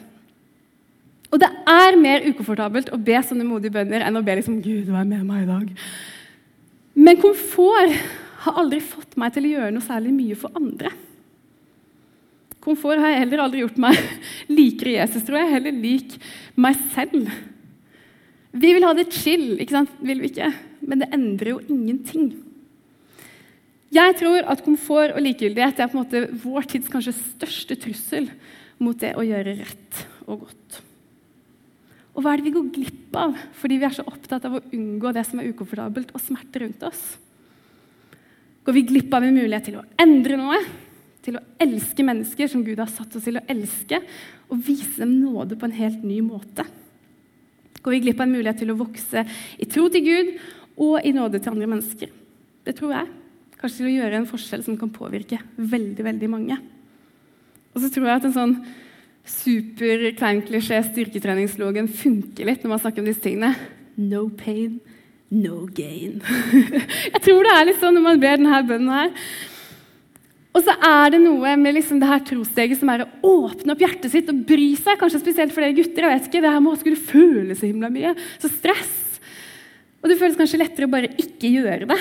Og 1.35 1.41
det 1.43 1.49
er 1.67 1.99
mer 1.99 2.23
ukomfortabelt 2.29 2.93
å 2.95 3.01
be 3.03 3.17
sånne 3.27 3.47
modige 3.49 3.75
bønner 3.75 4.05
enn 4.07 4.21
å 4.21 4.23
be 4.23 4.37
liksom, 4.39 4.61
Gud, 4.63 4.87
vær 4.95 5.09
med 5.09 5.25
meg 5.27 5.43
i 5.43 5.49
dag. 5.49 5.73
Men 6.95 7.19
komfort 7.19 7.97
har 8.45 8.61
aldri 8.61 8.79
fått 8.85 9.17
meg 9.19 9.35
til 9.35 9.49
å 9.49 9.55
gjøre 9.57 9.75
noe 9.75 9.83
særlig 9.83 10.13
mye 10.15 10.39
for 10.39 10.55
andre. 10.55 10.93
Komfort 12.63 13.03
har 13.03 13.11
jeg 13.11 13.25
heller 13.25 13.43
aldri 13.43 13.65
gjort 13.65 13.83
meg 13.83 13.99
likere 14.61 14.95
Jesus, 15.01 15.27
tror 15.27 15.41
jeg. 15.41 15.51
Heller 15.57 15.83
lik 15.83 16.15
meg 16.55 16.79
selv. 16.95 17.27
Vi 18.55 18.71
vil 18.71 18.87
ha 18.87 18.93
det 18.95 19.11
chill, 19.11 19.57
ikke 19.59 19.75
sant? 19.75 19.95
Vil 20.05 20.21
vi 20.23 20.31
ikke? 20.31 20.53
Men 20.87 21.01
det 21.03 21.11
endrer 21.15 21.57
jo 21.57 21.63
ingenting. 21.67 22.29
Jeg 23.95 24.17
tror 24.19 24.47
at 24.51 24.63
komfort 24.67 25.15
og 25.15 25.23
likegyldighet 25.23 25.81
er 25.81 25.91
på 25.91 25.99
en 25.99 26.03
måte 26.03 26.23
vår 26.43 26.67
tids 26.71 26.91
kanskje 26.91 27.17
største 27.19 27.77
trussel 27.83 28.29
mot 28.83 28.99
det 28.99 29.13
å 29.19 29.25
gjøre 29.27 29.57
rett 29.61 30.01
og 30.27 30.47
godt. 30.47 30.79
Og 32.15 32.23
hva 32.23 32.33
er 32.33 32.41
det 32.41 32.47
vi 32.47 32.55
går 32.55 32.71
glipp 32.75 33.19
av 33.19 33.35
fordi 33.59 33.81
vi 33.83 33.89
er 33.89 33.97
så 33.97 34.07
opptatt 34.07 34.47
av 34.47 34.59
å 34.59 34.63
unngå 34.75 35.13
det 35.15 35.27
som 35.27 35.43
er 35.43 35.51
ukomfortabelt 35.51 36.15
og 36.15 36.23
smerte 36.23 36.63
rundt 36.63 36.87
oss? 36.87 37.03
Går 38.65 38.79
vi 38.79 38.87
glipp 38.89 39.15
av 39.15 39.27
en 39.27 39.35
mulighet 39.35 39.67
til 39.69 39.81
å 39.81 39.87
endre 40.01 40.39
noe, 40.41 40.61
til 41.27 41.39
å 41.39 41.45
elske 41.61 42.07
mennesker 42.07 42.49
som 42.51 42.63
Gud 42.65 42.81
har 42.81 42.91
satt 42.91 43.19
oss 43.19 43.27
til 43.27 43.39
å 43.41 43.45
elske, 43.51 43.99
og 44.49 44.63
vise 44.63 45.03
dem 45.03 45.19
nåde 45.21 45.59
på 45.59 45.69
en 45.69 45.77
helt 45.77 46.07
ny 46.07 46.23
måte? 46.25 46.67
Går 47.85 47.97
vi 47.97 48.03
glipp 48.07 48.21
av 48.23 48.27
en 48.27 48.37
mulighet 48.39 48.63
til 48.63 48.73
å 48.73 48.79
vokse 48.81 49.25
i 49.61 49.69
tro 49.69 49.87
til 49.93 50.07
Gud 50.07 50.33
og 50.81 51.05
i 51.05 51.13
nåde 51.15 51.41
til 51.41 51.53
andre 51.53 51.69
mennesker. 51.71 52.13
Det 52.65 52.75
tror 52.79 52.95
jeg. 52.97 53.11
Kanskje 53.61 53.83
til 53.83 53.91
å 53.91 53.95
gjøre 53.99 54.21
en 54.21 54.29
forskjell 54.29 54.65
som 54.65 54.79
kan 54.81 54.93
påvirke 54.93 55.39
veldig 55.57 56.07
veldig 56.07 56.31
mange. 56.33 56.59
Og 57.75 57.83
så 57.83 57.91
tror 57.93 58.09
jeg 58.09 58.21
at 58.21 58.27
en 58.29 58.35
sånn 58.35 58.57
super 59.25 60.11
klein 60.19 60.43
klisjé 60.45 60.81
styrketreningslogen 60.91 61.89
funker 61.89 62.49
litt 62.49 62.65
når 62.65 62.75
man 62.75 62.83
snakker 62.83 63.05
om 63.05 63.09
disse 63.09 63.25
tingene. 63.25 63.55
No 63.97 64.27
pain, 64.37 64.79
no 65.33 65.65
gain. 65.73 66.21
jeg 67.15 67.25
tror 67.25 67.45
det 67.47 67.55
er 67.55 67.69
litt 67.71 67.81
sånn 67.83 67.97
når 67.99 68.07
man 68.09 68.23
ber 68.23 68.41
denne 68.41 68.63
bønnen 68.69 68.95
her. 68.95 69.29
Og 70.55 70.63
så 70.63 70.75
er 70.87 71.11
det 71.11 71.19
noe 71.25 71.55
med 71.59 71.75
liksom 71.75 71.99
det 71.99 72.09
her 72.09 72.21
trosteget 72.23 72.79
som 72.79 72.91
er 72.93 73.03
å 73.03 73.09
åpne 73.27 73.75
opp 73.75 73.81
hjertet 73.83 74.13
sitt 74.13 74.29
og 74.31 74.45
bry 74.47 74.69
seg. 74.79 75.01
Kanskje 75.01 75.23
spesielt 75.25 75.55
for 75.55 75.65
dere 75.65 75.75
gutter. 75.75 76.07
jeg 76.07 76.21
vet 76.21 76.29
ikke, 76.31 76.43
Det 76.45 76.53
her 76.55 76.63
må 76.63 76.77
skulle 76.79 77.01
føle 77.01 77.57
så 77.59 77.67
himla 77.67 77.91
mye. 77.91 78.15
Så 78.39 78.53
stress. 78.53 79.19
Og 80.03 80.11
det 80.11 80.19
føles 80.21 80.39
kanskje 80.39 80.61
lettere 80.61 80.87
å 80.87 80.93
bare 80.93 81.11
ikke 81.19 81.51
gjøre 81.51 81.89
det. 81.91 81.99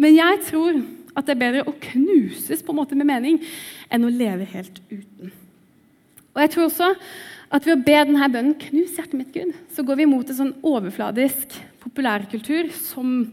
Men 0.00 0.16
jeg 0.16 0.40
tror 0.48 0.80
at 1.14 1.26
det 1.26 1.34
er 1.36 1.42
bedre 1.44 1.66
å 1.68 1.76
knuses 1.92 2.62
på 2.64 2.72
en 2.72 2.80
måte 2.80 2.98
med 2.98 3.06
mening 3.06 3.38
enn 3.92 4.06
å 4.06 4.10
leve 4.10 4.48
helt 4.50 4.80
uten. 4.90 5.30
Og 6.34 6.42
jeg 6.42 6.52
tror 6.54 6.66
også 6.66 6.88
at 7.50 7.66
ved 7.66 7.74
å 7.74 7.82
be 7.84 7.98
denne 7.98 8.30
bønnen 8.30 8.54
'Knus 8.54 8.96
hjertet 8.96 9.18
mitt, 9.18 9.32
Gud', 9.34 9.54
så 9.74 9.82
går 9.82 9.96
vi 9.98 10.06
mot 10.06 10.28
en 10.28 10.38
sånn 10.38 10.54
overfladisk 10.62 11.58
populærkultur 11.82 12.70
som 12.72 13.26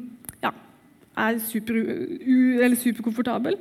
er 1.17 1.39
super, 1.43 1.81
superkomfortabel. 2.83 3.57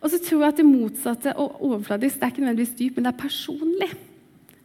Og 0.00 0.12
så 0.12 0.20
tror 0.24 0.44
jeg 0.44 0.54
at 0.54 0.60
det 0.60 0.68
motsatte 0.68 1.34
og 1.36 1.58
overfladisk 1.60 2.20
det 2.20 2.24
er 2.24 2.32
ikke 2.32 2.44
nødvendigvis 2.44 2.78
dyp, 2.78 2.96
men 2.96 3.04
det 3.04 3.12
er 3.12 3.20
personlig. 3.20 3.90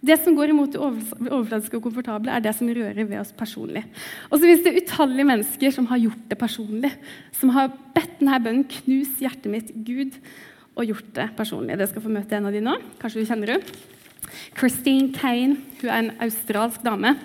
Det 0.06 0.17
som 0.21 0.36
går 0.38 0.52
imot 0.54 0.76
det 0.76 0.82
overfladiske 0.82 1.80
og 1.80 1.88
komfortable, 1.88 2.32
er 2.32 2.43
det 2.43 2.54
som 2.56 2.69
rører 2.69 3.08
ved 3.08 3.17
oss 3.19 3.34
personlig. 3.36 3.82
Og 4.30 4.38
så 4.38 4.45
fins 4.45 4.63
det 4.65 4.76
utallige 4.84 5.26
mennesker 5.26 5.74
som 5.74 5.88
har 5.89 6.04
gjort 6.04 6.28
det 6.30 6.38
personlig. 6.38 6.91
Som 7.34 7.50
har 7.56 7.74
bedt 7.95 8.19
denne 8.19 8.39
bønnen 8.43 8.67
'Knus 8.69 9.17
hjertet 9.19 9.50
mitt, 9.52 9.71
Gud', 9.74 10.19
og 10.76 10.86
gjort 10.86 11.10
det 11.15 11.30
personlig. 11.38 11.78
Dere 11.78 11.88
skal 11.88 12.02
få 12.02 12.12
møte 12.12 12.38
en 12.38 12.45
av 12.45 12.54
de 12.54 12.62
nå. 12.62 12.76
Kanskje 13.02 13.24
du 13.24 13.26
kjenner 13.26 13.56
henne. 13.56 13.63
Christine 14.58 15.13
Kane. 15.13 15.58
Hun 15.82 15.89
er 15.89 15.98
en 15.98 16.12
australsk 16.21 16.84
dame. 16.84 17.15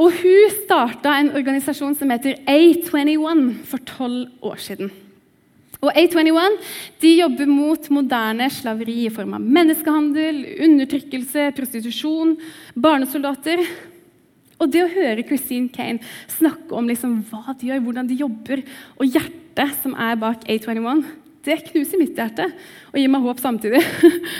Og 0.00 0.12
hun 0.22 0.52
starta 0.62 1.18
en 1.20 1.32
organisasjon 1.36 1.94
som 1.98 2.12
heter 2.14 2.38
A21 2.48 3.48
for 3.68 3.82
tolv 3.84 4.30
år 4.48 4.60
siden. 4.62 4.92
Og 5.82 5.90
A21 5.98 6.56
de 7.02 7.10
jobber 7.18 7.48
mot 7.50 7.88
moderne 7.90 8.46
slaveri 8.54 9.00
i 9.08 9.12
form 9.12 9.34
av 9.36 9.42
menneskehandel, 9.42 10.38
undertrykkelse, 10.62 11.48
prostitusjon, 11.56 12.36
barnesoldater. 12.78 13.64
Og 14.62 14.70
det 14.70 14.84
å 14.84 14.92
høre 14.92 15.26
Christine 15.26 15.72
Kane 15.74 15.98
snakke 16.38 16.78
om 16.78 16.86
liksom 16.88 17.18
hva 17.28 17.56
de 17.58 17.72
gjør, 17.72 17.82
hvordan 17.82 18.08
de 18.08 18.20
jobber, 18.22 18.62
og 18.96 19.10
hjertet 19.10 19.76
som 19.82 19.98
er 19.98 20.16
bak 20.22 20.46
A21, 20.46 21.02
det 21.42 21.64
knuser 21.72 21.98
mitt 21.98 22.14
hjerte 22.16 22.46
og 22.92 23.00
gir 23.00 23.10
meg 23.10 23.26
håp 23.26 23.42
samtidig. 23.42 23.82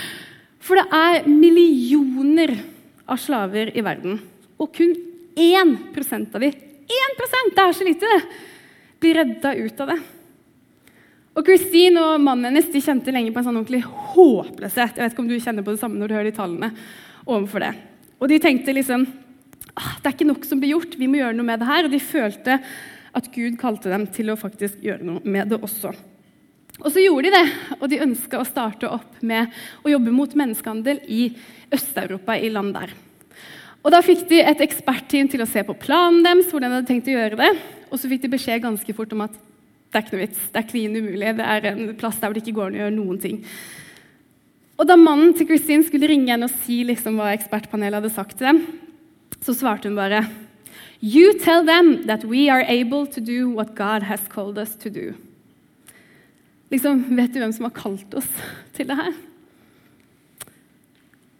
For 0.63 0.79
det 0.79 0.87
er 0.95 1.27
millioner 1.27 2.55
av 3.03 3.19
slaver 3.19 3.75
i 3.75 3.83
verden, 3.83 4.21
og 4.55 4.71
kun 4.79 4.95
1% 5.35 6.35
av 6.35 6.43
dem 6.43 6.53
1 6.83 7.53
det 7.55 7.63
er 7.63 7.71
så 7.73 7.85
lite! 7.87 8.09
det! 8.09 8.21
blir 9.03 9.17
redda 9.19 9.53
ut 9.55 9.79
av 9.83 9.89
det. 9.91 9.97
Og 11.33 11.47
Christine 11.47 11.99
og 11.99 12.21
mannen 12.23 12.51
hennes 12.51 12.69
de 12.71 12.81
kjente 12.83 13.11
lenge 13.11 13.33
på 13.33 13.41
en 13.41 13.47
sånn 13.47 13.57
ordentlig 13.57 13.81
håpløshet. 14.13 14.95
Jeg 14.95 15.01
vet 15.01 15.15
ikke 15.15 15.23
om 15.23 15.31
du 15.31 15.39
kjenner 15.41 15.65
på 15.65 15.73
det 15.73 15.81
samme 15.81 15.99
når 15.99 16.11
du 16.11 16.15
hører 16.15 16.29
de 16.29 16.37
tallene 16.37 16.69
overfor 17.25 17.65
det. 17.65 17.73
Og 18.21 18.29
de 18.31 18.39
tenkte 18.43 18.75
liksom 18.75 19.03
ah, 19.73 19.95
det 19.99 20.07
er 20.07 20.15
ikke 20.15 20.29
nok 20.29 20.47
som 20.47 20.61
blir 20.61 20.75
gjort, 20.75 20.95
vi 20.99 21.09
må 21.09 21.19
gjøre 21.19 21.35
noe 21.35 21.49
med 21.49 21.59
det 21.59 21.67
her. 21.67 21.87
Og 21.89 21.95
de 21.95 21.99
følte 21.99 22.59
at 23.13 23.29
Gud 23.33 23.57
kalte 23.61 23.91
dem 23.91 24.07
til 24.13 24.31
å 24.31 24.39
faktisk 24.39 24.79
gjøre 24.85 25.09
noe 25.09 25.35
med 25.35 25.51
det 25.51 25.59
også. 25.59 25.91
Og 26.79 26.89
så 26.89 27.03
gjorde 27.03 27.27
de 27.27 27.35
det, 27.35 27.43
og 27.77 27.89
de 27.91 28.01
ønska 28.01 28.39
å 28.39 28.47
starte 28.47 28.89
opp 28.89 29.19
med 29.21 29.51
å 29.85 29.91
jobbe 29.91 30.13
mot 30.15 30.31
menneskehandel 30.37 31.03
i 31.05 31.27
Øst-Europa, 31.73 32.37
i 32.39 32.49
land 32.53 32.73
der. 32.77 32.95
Og 33.83 33.91
Da 33.91 33.99
fikk 34.03 34.27
de 34.29 34.39
et 34.39 34.61
ekspertteam 34.63 35.27
til 35.31 35.43
å 35.43 35.49
se 35.49 35.63
på 35.67 35.75
planen 35.75 36.23
deres, 36.23 36.47
hvordan 36.51 36.71
de 36.71 36.77
hadde 36.79 36.87
tenkt 36.87 37.09
å 37.11 37.17
gjøre 37.17 37.39
det. 37.39 37.49
Og 37.91 37.99
så 37.99 38.09
fikk 38.09 38.23
de 38.23 38.31
beskjed 38.31 38.63
ganske 38.63 38.95
fort 38.95 39.11
om 39.15 39.25
at 39.25 39.33
det 39.93 39.99
er 39.99 40.05
ikke 40.05 40.15
noe 40.15 40.23
vits. 40.23 40.45
Det 40.49 40.61
er 40.61 40.69
klin 40.69 40.95
umulig. 40.95 41.33
Det 41.37 41.47
er 41.55 41.67
en 41.69 41.81
plass 41.99 42.15
der 42.17 42.29
hvor 42.29 42.37
det 42.37 42.45
ikke 42.45 42.55
går 42.57 42.71
an 42.71 42.77
å 42.77 42.81
gjøre 42.81 42.95
noen 42.95 43.19
ting. 43.21 43.41
Og 44.79 44.87
Da 44.89 44.95
mannen 44.97 45.35
til 45.37 45.47
Christine 45.51 45.85
skulle 45.85 46.09
ringe 46.09 46.31
henne 46.31 46.47
og 46.49 46.55
si 46.63 46.79
liksom 46.87 47.19
hva 47.19 47.33
ekspertpanelet 47.35 47.99
hadde 47.99 48.13
sagt 48.15 48.39
til 48.39 48.49
dem, 48.49 48.63
så 49.43 49.53
svarte 49.53 49.91
hun 49.91 49.99
bare 49.99 50.23
You 51.03 51.33
tell 51.37 51.65
them 51.67 52.07
that 52.07 52.23
we 52.23 52.47
are 52.49 52.63
able 52.63 53.05
to 53.11 53.19
do 53.19 53.51
what 53.51 53.75
God 53.75 54.07
has 54.07 54.21
called 54.31 54.57
us 54.57 54.75
to 54.79 54.89
do. 54.89 55.11
Liksom, 56.71 57.03
Vet 57.11 57.35
du 57.35 57.41
hvem 57.43 57.51
som 57.53 57.67
har 57.67 57.75
kalt 57.75 58.15
oss 58.15 58.29
til 58.73 58.87
det 58.87 58.95
her? 58.97 59.11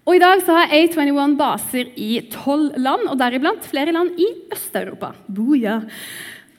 Og 0.04 0.18
I 0.18 0.20
dag 0.20 0.42
så 0.44 0.58
har 0.58 0.74
A21 0.76 1.38
baser 1.40 1.94
i 1.96 2.18
tolv 2.32 2.76
land, 2.76 3.08
og 3.08 3.16
deriblant 3.20 3.64
flere 3.64 3.94
land 3.96 4.20
i 4.20 4.28
Øst-Europa. 4.52 5.14
Boja. 5.32 5.78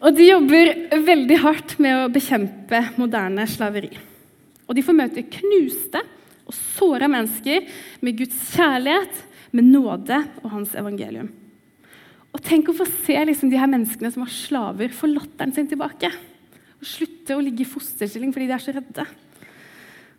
Og 0.01 0.17
de 0.17 0.31
jobber 0.31 0.73
veldig 1.05 1.39
hardt 1.43 1.77
med 1.81 1.99
å 1.99 2.11
bekjempe 2.13 2.81
moderne 2.97 3.45
slaveri. 3.49 3.93
Og 4.65 4.77
de 4.77 4.85
får 4.85 4.97
møte 4.97 5.27
knuste 5.37 6.01
og 6.45 6.57
såra 6.57 7.09
mennesker 7.09 7.69
med 8.05 8.19
Guds 8.21 8.41
kjærlighet, 8.57 9.23
med 9.55 9.69
nåde 9.71 10.17
og 10.43 10.51
hans 10.51 10.73
evangelium. 10.75 11.29
Og 12.35 12.41
Tenk 12.43 12.73
å 12.73 12.75
få 12.75 12.87
se 13.05 13.15
liksom, 13.29 13.53
de 13.53 13.61
her 13.61 13.71
menneskene 13.71 14.11
som 14.11 14.25
var 14.25 14.33
slaver, 14.35 14.91
få 14.91 15.13
latteren 15.13 15.53
sin 15.55 15.69
tilbake. 15.71 16.11
Og 16.81 16.89
slutte 16.89 17.37
å 17.37 17.45
ligge 17.45 17.63
i 17.63 17.69
fosterstilling 17.69 18.33
fordi 18.35 18.49
de 18.51 18.57
er 18.57 18.65
så 18.65 18.75
redde. 18.75 19.05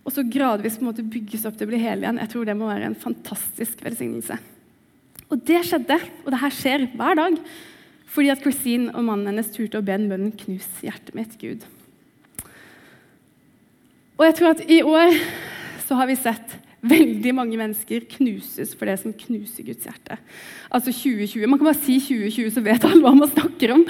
Og 0.06 0.14
så 0.14 0.24
gradvis 0.30 0.78
på 0.78 0.86
en 0.86 0.92
måte 0.92 1.06
bygges 1.06 1.48
opp 1.50 1.56
til 1.58 1.66
å 1.66 1.72
bli 1.72 1.82
hele 1.82 2.06
igjen. 2.06 2.20
Jeg 2.22 2.32
tror 2.32 2.46
det 2.46 2.58
må 2.58 2.70
være 2.70 2.92
en 2.92 3.00
fantastisk 3.00 3.82
velsignelse. 3.86 4.38
Og 5.34 5.42
det 5.48 5.64
skjedde, 5.66 5.98
og 6.24 6.30
det 6.34 6.42
her 6.44 6.54
skjer 6.54 6.86
hver 6.94 7.18
dag. 7.18 7.40
Fordi 8.16 8.30
at 8.32 8.44
Christine 8.44 8.94
og 8.94 9.08
mannen 9.08 9.32
hennes 9.32 9.50
turte 9.52 9.82
å 9.82 9.86
be 9.86 9.96
en 9.96 10.06
bønn 10.12 10.30
'Knus 10.32 10.68
hjertet 10.86 11.16
mitt, 11.18 11.34
Gud'. 11.42 11.66
Og 14.16 14.24
jeg 14.30 14.36
tror 14.38 14.54
at 14.54 14.62
i 14.72 14.80
år 14.86 15.18
så 15.88 15.98
har 16.00 16.08
vi 16.08 16.16
sett 16.16 16.54
veldig 16.86 17.34
mange 17.36 17.58
mennesker 17.58 18.06
knuses 18.16 18.76
for 18.78 18.86
det 18.86 19.00
som 19.02 19.14
knuser 19.26 19.66
Guds 19.68 19.88
hjerte. 19.88 20.18
Altså 20.70 20.94
2020. 20.94 21.50
Man 21.50 21.60
kan 21.60 21.72
bare 21.72 21.82
si 21.82 21.98
2020, 22.00 22.54
så 22.54 22.64
vet 22.64 22.86
alle 22.86 23.02
hva 23.04 23.16
man 23.18 23.32
snakker 23.32 23.74
om. 23.76 23.84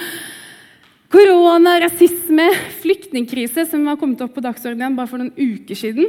Korona, 1.12 1.76
rasisme, 1.84 2.48
flyktningkrise, 2.82 3.66
som 3.70 3.84
har 3.86 3.98
kommet 4.00 4.22
opp 4.24 4.34
på 4.34 4.42
dagsordenen 4.42 4.96
bare 4.98 5.10
for 5.10 5.22
noen 5.22 5.34
uker 5.36 5.78
siden. 5.78 6.08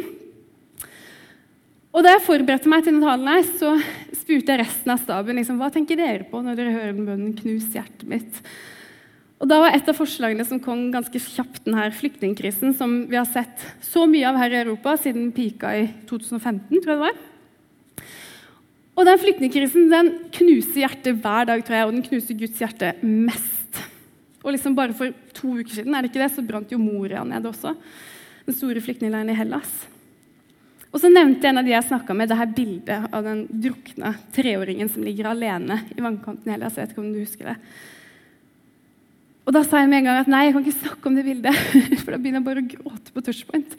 Og 1.94 2.04
Da 2.06 2.14
jeg 2.14 2.26
forberedte 2.28 2.70
meg 2.70 2.84
til 2.84 2.94
denne 2.94 3.06
talen, 3.06 3.30
her, 3.30 3.46
så 3.58 3.74
spurte 4.14 4.54
jeg 4.54 4.62
resten 4.62 4.94
av 4.94 5.02
staben 5.02 5.38
liksom, 5.40 5.58
hva 5.58 5.70
tenker 5.74 5.98
dere 5.98 6.28
på 6.30 6.42
når 6.44 6.58
dere 6.58 6.74
hører 6.76 6.94
den 6.94 7.08
bønnen 7.08 7.38
'knus 7.38 7.72
hjertet 7.74 8.06
mitt'. 8.10 8.42
Og 9.42 9.48
Da 9.48 9.60
var 9.62 9.74
et 9.74 9.88
av 9.88 9.98
forslagene 9.98 10.46
som 10.46 10.60
kom 10.60 10.92
ganske 10.92 11.14
kjapt, 11.14 11.66
denne 11.66 11.92
flyktningkrisen, 11.94 12.76
som 12.76 13.08
vi 13.08 13.16
har 13.16 13.26
sett 13.26 13.66
så 13.82 14.06
mye 14.10 14.26
av 14.26 14.38
her 14.38 14.50
i 14.50 14.62
Europa 14.66 14.98
siden 14.98 15.32
pika 15.32 15.74
i 15.78 15.88
2015, 16.10 16.82
tror 16.82 16.94
jeg 16.94 16.98
det 16.98 17.06
var. 17.06 17.18
Og 18.98 19.06
den 19.06 19.20
Flyktningkrisen 19.22 19.92
den 19.92 20.10
knuser 20.34 20.82
hjertet 20.82 21.22
hver 21.22 21.46
dag, 21.46 21.64
tror 21.64 21.76
jeg, 21.78 21.86
og 21.86 21.94
den 21.94 22.08
knuser 22.08 22.34
Guds 22.38 22.58
hjerte 22.58 22.96
mest. 23.04 23.57
Og 24.48 24.56
liksom 24.56 24.78
Bare 24.78 24.96
for 24.96 25.12
to 25.36 25.58
uker 25.60 25.82
siden 25.82 25.96
er 25.96 26.06
det 26.06 26.14
ikke 26.14 26.24
det, 26.24 26.32
så 26.32 26.46
brant 26.48 26.72
jo 26.72 26.80
Moria 26.80 27.26
ned 27.28 27.46
også. 27.50 27.76
Den 28.48 28.56
store 28.56 28.80
flyktningleiren 28.84 29.34
i 29.34 29.36
Hellas. 29.36 29.74
Og 30.94 31.02
så 31.04 31.12
nevnte 31.12 31.50
en 31.50 31.60
av 31.60 31.68
de 31.68 31.74
jeg 31.74 31.84
snakka 31.90 32.16
med, 32.16 32.32
det 32.32 32.38
her 32.40 32.54
bildet 32.56 33.10
av 33.12 33.26
den 33.26 33.44
drukne 33.52 34.14
treåringen 34.34 34.88
som 34.90 35.04
ligger 35.04 35.28
alene 35.34 35.82
i 35.92 36.00
vannkanten 36.00 36.48
i 36.48 36.54
Hellas. 36.56 36.78
Jeg 36.80 36.88
vet 36.88 36.94
ikke 36.96 37.04
om 37.04 37.10
du 37.12 37.20
husker 37.20 37.52
det. 37.52 37.58
Og 39.48 39.56
Da 39.56 39.64
sa 39.64 39.82
jeg 39.82 39.92
med 39.92 40.02
en 40.02 40.08
gang 40.10 40.22
at 40.22 40.32
nei, 40.32 40.46
jeg 40.46 40.56
kan 40.56 40.64
ikke 40.64 40.80
snakke 40.80 41.12
om 41.12 41.18
det 41.20 41.26
bildet. 41.28 41.60
For 42.04 42.14
da 42.14 42.22
begynner 42.22 42.40
jeg 42.40 42.48
bare 42.48 42.64
å 42.64 42.72
gråte 42.72 43.16
på 43.16 43.24
touchpoint. 43.28 43.76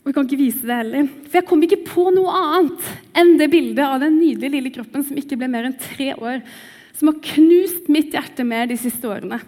Og 0.00 0.08
vi 0.08 0.14
kan 0.16 0.28
ikke 0.28 0.40
vise 0.40 0.68
det 0.68 0.78
heller. 0.82 1.08
For 1.26 1.40
jeg 1.40 1.48
kom 1.48 1.64
ikke 1.64 1.80
på 1.88 2.06
noe 2.12 2.36
annet 2.44 2.92
enn 3.20 3.34
det 3.40 3.50
bildet 3.52 3.84
av 3.84 3.98
den 4.04 4.20
nydelige 4.20 4.54
lille 4.54 4.72
kroppen 4.76 5.04
som 5.04 5.18
ikke 5.20 5.40
ble 5.40 5.48
mer 5.52 5.68
enn 5.68 5.76
tre 5.80 6.12
år, 6.16 6.44
som 7.00 7.08
har 7.08 7.22
knust 7.24 7.88
mitt 7.88 8.12
hjerte 8.12 8.44
mer 8.44 8.68
de 8.68 8.76
siste 8.76 9.08
årene. 9.08 9.38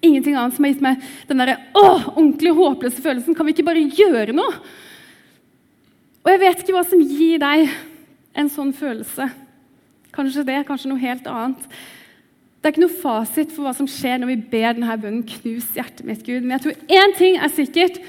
Ingenting 0.00 0.38
annet 0.38 0.56
som 0.56 0.64
har 0.64 0.72
gitt 0.72 0.84
meg 0.84 1.02
den 1.28 1.42
der, 1.42 1.58
å, 1.76 1.82
ordentlig 2.14 2.54
håpløse 2.56 3.02
følelsen. 3.04 3.36
Kan 3.36 3.48
vi 3.48 3.52
ikke 3.52 3.66
bare 3.66 3.82
gjøre 3.84 4.32
noe? 4.36 4.54
Og 6.24 6.32
jeg 6.32 6.42
vet 6.42 6.62
ikke 6.62 6.78
hva 6.78 6.84
som 6.88 7.04
gir 7.04 7.42
deg 7.44 7.68
en 8.40 8.48
sånn 8.52 8.72
følelse. 8.76 9.28
Kanskje 10.16 10.46
det, 10.48 10.62
kanskje 10.64 10.94
noe 10.94 11.04
helt 11.04 11.28
annet. 11.28 11.68
Det 12.56 12.70
er 12.70 12.74
ikke 12.74 12.86
noe 12.86 13.00
fasit 13.04 13.52
for 13.52 13.68
hva 13.68 13.76
som 13.76 13.90
skjer 13.90 14.16
når 14.22 14.32
vi 14.32 14.40
ber 14.56 14.72
denne 14.72 14.98
bønnen 15.04 15.28
'Knus 15.28 15.68
hjertet 15.76 16.08
mitt, 16.08 16.24
Gud'. 16.24 16.40
Men 16.40 16.56
jeg 16.56 16.64
tror 16.64 16.98
én 17.04 17.16
ting 17.20 17.36
er 17.36 17.52
sikkert, 17.52 18.00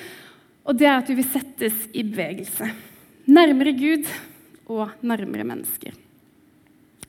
og 0.64 0.80
det 0.80 0.88
er 0.88 0.98
at 0.98 1.12
du 1.12 1.20
vil 1.20 1.28
settes 1.36 1.86
i 1.92 2.08
bevegelse. 2.08 2.72
Nærmere 3.28 3.76
Gud 3.76 4.08
og 4.72 4.96
nærmere 5.04 5.44
mennesker. 5.44 6.07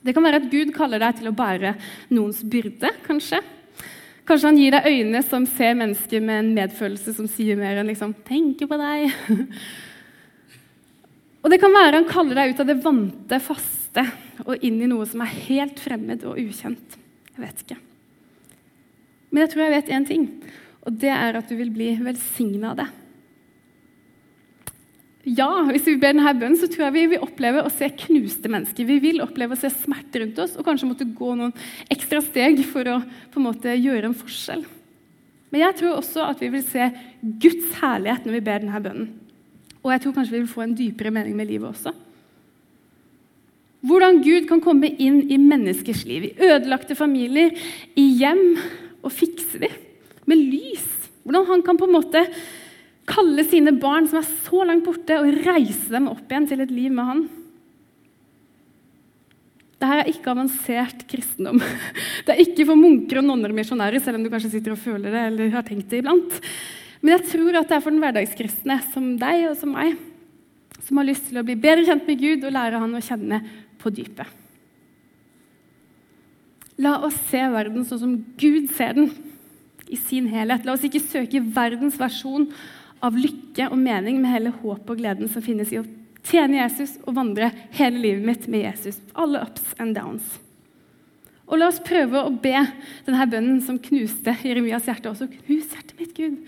Det 0.05 0.15
kan 0.15 0.25
være 0.25 0.43
at 0.43 0.51
Gud 0.53 0.73
kaller 0.77 1.03
deg 1.03 1.19
til 1.19 1.31
å 1.31 1.37
bære 1.37 1.75
noens 2.15 2.43
byrde, 2.47 2.91
kanskje. 3.07 3.41
Kanskje 4.29 4.51
han 4.51 4.61
gir 4.61 4.75
deg 4.77 4.89
øyne 4.93 5.23
som 5.25 5.47
ser 5.49 5.77
mennesker 5.79 6.23
med 6.23 6.43
en 6.43 6.55
medfølelse 6.57 7.15
som 7.17 7.29
sier 7.31 7.57
mer 7.57 7.81
enn 7.81 7.89
liksom 7.89 8.13
'tenker 8.29 8.69
på 8.69 8.77
deg'. 8.77 9.13
Og 11.43 11.51
det 11.51 11.61
kan 11.63 11.73
være 11.73 11.97
han 11.97 12.09
kaller 12.09 12.35
deg 12.35 12.53
ut 12.53 12.61
av 12.61 12.69
det 12.69 12.85
vante, 12.85 13.41
faste 13.41 14.05
og 14.45 14.65
inn 14.65 14.83
i 14.83 14.91
noe 14.91 15.07
som 15.09 15.21
er 15.25 15.37
helt 15.49 15.81
fremmed 15.81 16.25
og 16.29 16.37
ukjent. 16.37 16.99
Jeg 17.33 17.41
vet 17.41 17.63
ikke. 17.65 17.79
Men 19.31 19.45
jeg 19.45 19.51
tror 19.53 19.65
jeg 19.65 19.77
vet 19.77 19.95
én 19.97 20.09
ting, 20.09 20.25
og 20.85 20.91
det 21.01 21.15
er 21.15 21.39
at 21.39 21.49
du 21.49 21.57
vil 21.57 21.73
bli 21.73 21.95
velsigna 22.03 22.73
av 22.73 22.77
det. 22.83 22.89
Ja, 25.37 25.49
hvis 25.69 25.87
vi 25.89 25.97
ber 26.01 26.15
denne 26.15 26.33
bønnen, 26.39 26.57
så 26.61 26.69
tror 26.71 26.87
jeg 26.87 26.97
vi 26.97 27.05
vil 27.13 27.25
oppleve 27.25 27.63
å 27.65 27.73
se 27.73 27.91
knuste 28.05 28.51
mennesker. 28.53 28.89
Vi 28.89 28.99
vil 29.03 29.23
oppleve 29.25 29.57
å 29.57 29.61
se 29.61 29.71
smerte 29.73 30.23
rundt 30.23 30.41
oss 30.43 30.57
og 30.57 30.67
kanskje 30.67 30.89
måtte 30.89 31.09
gå 31.19 31.35
noen 31.37 31.55
ekstra 31.93 32.23
steg 32.25 32.63
for 32.69 32.89
å 32.89 32.99
på 33.05 33.41
en 33.41 33.47
måte 33.49 33.77
gjøre 33.77 34.11
en 34.11 34.19
forskjell. 34.19 34.65
Men 35.53 35.65
jeg 35.65 35.79
tror 35.79 35.97
også 35.99 36.27
at 36.27 36.43
vi 36.45 36.51
vil 36.53 36.65
se 36.67 36.91
Guds 37.43 37.73
herlighet 37.81 38.27
når 38.27 38.37
vi 38.37 38.45
ber 38.49 38.63
denne 38.65 38.83
bønnen. 38.85 39.09
Og 39.81 39.93
jeg 39.95 40.05
tror 40.05 40.17
kanskje 40.17 40.37
vi 40.37 40.43
vil 40.43 40.53
få 40.53 40.65
en 40.67 40.77
dypere 40.77 41.13
mening 41.15 41.37
med 41.39 41.49
livet 41.49 41.71
også. 41.71 41.95
Hvordan 43.89 44.23
Gud 44.25 44.49
kan 44.51 44.61
komme 44.61 44.91
inn 44.91 45.23
i 45.31 45.39
menneskers 45.39 46.03
liv, 46.09 46.27
i 46.27 46.49
ødelagte 46.51 46.97
familier, 46.99 47.55
i 47.95 48.09
hjem, 48.19 48.59
og 49.07 49.15
fikse 49.15 49.61
dem 49.63 49.75
med 50.29 50.41
lys. 50.51 50.89
Hvordan 51.23 51.47
han 51.53 51.63
kan 51.65 51.79
på 51.79 51.87
en 51.87 51.95
måte 51.95 52.25
kalle 53.09 53.45
sine 53.49 53.73
barn 53.81 54.09
som 54.09 54.21
er 54.21 54.31
så 54.47 54.65
langt 54.69 54.87
borte, 54.87 55.19
og 55.19 55.43
reise 55.47 55.93
dem 55.93 56.11
opp 56.13 56.29
igjen 56.29 56.49
til 56.51 56.65
et 56.65 56.73
liv 56.75 56.95
med 56.95 57.09
han. 57.09 57.23
Dette 59.79 59.95
er 59.95 60.11
ikke 60.11 60.33
avansert 60.33 61.05
kristendom. 61.11 61.61
Det 62.27 62.35
er 62.35 62.43
ikke 62.43 62.67
for 62.67 62.79
munker 62.79 63.21
og 63.21 63.29
nonner 63.29 63.55
og 63.55 63.59
misjonærer, 63.61 64.03
selv 64.03 64.19
om 64.19 64.27
du 64.27 64.33
kanskje 64.33 64.57
sitter 64.57 64.75
og 64.75 64.83
føler 64.83 65.15
det 65.15 65.23
eller 65.31 65.55
har 65.55 65.67
tenkt 65.67 65.89
det 65.93 66.03
iblant. 66.03 66.35
Men 66.99 67.15
jeg 67.15 67.29
tror 67.31 67.61
at 67.61 67.71
det 67.71 67.77
er 67.77 67.85
for 67.85 67.95
den 67.95 68.03
hverdagskristne 68.03 68.81
som 68.91 69.13
deg 69.21 69.45
og 69.53 69.55
som 69.61 69.71
meg, 69.77 69.95
som 70.83 70.99
har 70.99 71.07
lyst 71.07 71.29
til 71.29 71.39
å 71.39 71.47
bli 71.47 71.55
bedre 71.61 71.87
kjent 71.87 72.11
med 72.11 72.19
Gud 72.19 72.47
og 72.49 72.55
lære 72.57 72.83
han 72.83 72.99
å 72.99 73.05
kjenne 73.05 73.39
på 73.79 73.93
dypet. 73.95 74.35
La 76.83 76.97
oss 77.07 77.17
se 77.31 77.41
verden 77.51 77.87
sånn 77.87 78.03
som 78.03 78.19
Gud 78.39 78.69
ser 78.75 78.99
den, 78.99 79.13
i 79.89 79.97
sin 79.97 80.27
helhet. 80.29 80.67
La 80.67 80.75
oss 80.75 80.85
ikke 80.85 81.01
søke 81.01 81.41
verdens 81.41 81.97
versjon 81.99 82.51
av 83.05 83.17
lykke 83.17 83.69
og 83.71 83.79
mening 83.81 84.19
med 84.23 84.33
hele 84.33 84.53
håpet 84.61 84.93
og 84.93 85.01
gleden 85.01 85.31
som 85.31 85.45
finnes 85.45 85.73
i 85.73 85.81
å 85.81 85.87
tjene 86.29 86.61
Jesus 86.61 86.97
og 87.05 87.17
vandre 87.17 87.51
hele 87.79 88.03
livet 88.03 88.27
mitt 88.27 88.47
med 88.51 88.67
Jesus. 88.67 89.01
Alle 89.15 89.43
ups 89.47 89.75
and 89.79 89.97
downs. 89.97 90.39
Og 91.49 91.57
la 91.61 91.71
oss 91.71 91.81
prøve 91.81 92.21
å 92.21 92.33
be 92.33 92.57
denne 93.07 93.29
bønnen 93.31 93.61
som 93.65 93.79
knuste 93.81 94.35
Jeremias 94.45 94.89
hjerte, 94.89 95.09
også 95.09 95.31
knus 95.33 95.71
hjertet 95.73 95.95
mitt, 96.01 96.13
Gud. 96.17 96.43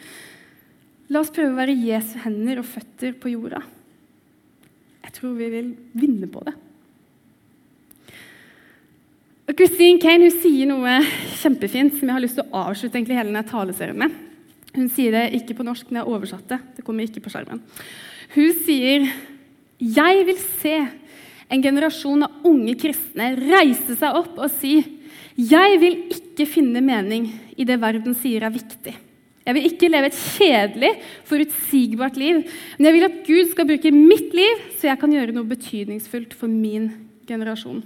La 1.10 1.22
oss 1.22 1.32
prøve 1.34 1.54
å 1.54 1.60
være 1.60 1.78
Jesu 1.78 2.18
hender 2.22 2.60
og 2.60 2.68
føtter 2.68 3.14
på 3.18 3.32
jorda. 3.32 3.62
Jeg 5.06 5.14
tror 5.16 5.38
vi 5.38 5.48
vil 5.54 5.70
vinne 5.96 6.28
på 6.30 6.42
det. 6.46 6.52
Og 9.50 9.56
Christine 9.58 9.98
Kane 9.98 10.28
hun 10.28 10.36
sier 10.42 10.68
noe 10.70 11.00
kjempefint 11.40 11.96
som 11.96 12.06
jeg 12.06 12.14
har 12.14 12.22
lyst 12.22 12.36
til 12.38 12.46
å 12.46 12.66
avslutte 12.68 13.00
hele 13.00 13.30
denne 13.32 13.42
taleserien 13.48 13.98
med. 13.98 14.12
Hun 14.76 14.88
sier 14.92 15.14
det 15.16 15.40
ikke 15.40 15.56
på 15.58 15.66
norsk, 15.66 15.88
men 15.90 16.00
jeg 16.00 16.12
oversatt 16.12 16.46
det. 16.52 16.60
Det 16.76 16.86
kommer 16.86 17.06
ikke 17.06 17.22
på 17.24 17.32
skjermen. 17.32 17.62
Hun 18.36 18.56
sier 18.64 19.08
jeg 19.80 20.24
vil 20.28 20.40
se 20.60 20.76
en 21.50 21.62
generasjon 21.64 22.26
av 22.26 22.46
unge 22.46 22.76
kristne 22.78 23.32
reise 23.38 23.96
seg 23.98 24.16
opp 24.18 24.36
og 24.38 24.50
si 24.60 24.78
jeg 25.40 25.78
vil 25.80 25.96
ikke 26.12 26.44
finne 26.48 26.82
mening 26.84 27.30
i 27.56 27.64
det 27.66 27.78
verden 27.80 28.14
sier 28.18 28.44
er 28.44 28.52
viktig. 28.52 28.92
Jeg 29.40 29.56
vil 29.56 29.66
ikke 29.70 29.88
leve 29.88 30.10
et 30.10 30.18
kjedelig, 30.36 30.90
forutsigbart 31.26 32.18
liv, 32.20 32.42
men 32.76 32.86
jeg 32.86 32.96
vil 32.96 33.06
at 33.06 33.16
Gud 33.24 33.48
skal 33.54 33.68
bruke 33.70 33.92
mitt 33.94 34.36
liv 34.36 34.66
så 34.76 34.90
jeg 34.90 35.00
kan 35.00 35.14
gjøre 35.16 35.34
noe 35.34 35.48
betydningsfullt 35.48 36.36
for 36.36 36.52
min 36.52 36.90
generasjon. 37.26 37.80